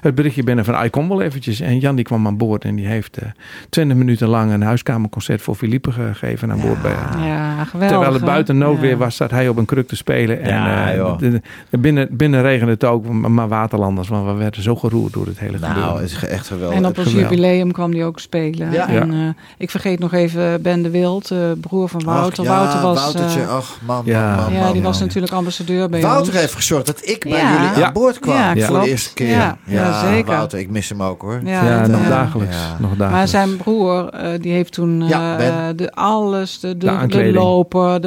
[0.00, 1.60] het berichtje binnen van, ah, ik kom wel eventjes.
[1.60, 3.28] En Jan die kwam aan boord en die heeft eh
[3.70, 6.82] 20 minuten lang een huiskamerconcert voor Philippe gegeven aan boord.
[6.82, 6.90] Bij,
[7.26, 7.88] ja, geweldig.
[7.90, 8.96] Terwijl het buiten noodweer Ja.
[8.96, 10.42] was, zat hij op een kruk te spelen.
[10.42, 11.18] En Ja, eh, joh.
[11.18, 11.40] de-
[11.70, 14.08] de- binnen, binnen regende het ook, maar waterlanders.
[14.08, 15.96] Want we werden zo geroerd door het hele Nou, gebeuren.
[16.02, 16.76] het is echt geweldig.
[16.78, 17.30] En op ons geweldig.
[17.30, 18.70] jubileum kwam die ook spelen.
[18.72, 18.88] Ja.
[18.88, 19.18] En, eh,
[19.58, 22.44] ik vergeet nog even Ben de Wild, eh, broer van Wouter.
[22.48, 24.34] Ach, ja, Wouter was, Woutertje, eh, ach man, Ja.
[24.34, 25.06] man, man, ja, man, die was man.
[25.06, 26.40] natuurlijk ambassadeur bij Wouter ons.
[26.40, 27.52] heeft gezorgd dat ik bij Ja.
[27.52, 27.86] jullie Ja.
[27.86, 28.36] aan boord kwam.
[28.56, 29.28] Ja, voor de eerste keer.
[29.28, 30.32] Ja, ja, zeker.
[30.32, 31.40] Wouter, ik mis hem ook hoor.
[31.44, 32.56] Ja, nog dagelijks.
[32.56, 32.76] Ja.
[32.78, 33.12] Nog dagelijks.
[33.12, 38.00] Maar zijn broer, eh, die heeft toen eh, de, alles, de, de, De de, loper,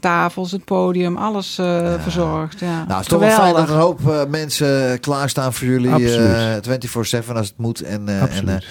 [0.00, 2.60] tafels, het podium, alles eh, verzorgd.
[2.60, 2.66] Ja.
[2.66, 5.90] Nou, het is toch wel fijn dat een hoop eh, mensen klaarstaan voor jullie.
[5.90, 6.66] Absoluut.
[6.66, 7.80] eh 24-7 als het moet.
[7.80, 8.48] En, eh, en, Absoluut.
[8.48, 8.68] eh,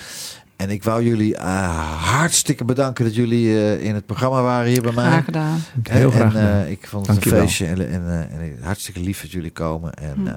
[0.56, 4.82] en ik wou jullie eh, hartstikke bedanken dat jullie eh, in het programma waren hier
[4.82, 5.08] bij mij.
[5.10, 5.60] Graag gedaan.
[5.90, 7.66] Heel en, graag En, eh, ik vond het een feestje.
[7.66, 9.94] En, en, eh, en hartstikke lief dat jullie komen.
[9.94, 10.28] En,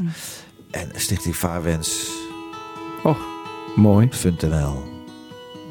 [0.70, 2.10] eh, en Stichting Vaarwens.
[3.76, 4.08] Mooi.
[4.40, 4.82] .nl.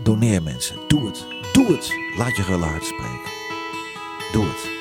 [0.04, 0.76] Doneer mensen.
[0.88, 1.26] Doe het.
[1.54, 1.94] Doe het.
[2.18, 3.32] Laat je gullen hart spreken.
[4.32, 4.74] Doe het.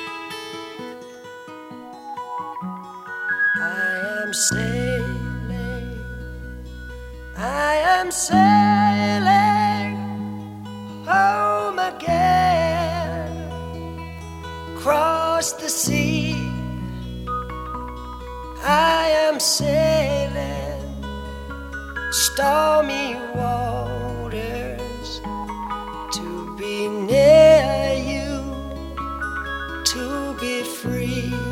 [3.57, 5.97] I am sailing,
[7.37, 9.44] I am sailing
[11.05, 13.29] home again.
[14.77, 16.33] Cross the sea,
[18.63, 20.75] I am sailing
[22.11, 25.21] stormy waters
[26.13, 28.33] to be near you,
[29.85, 31.44] to be free.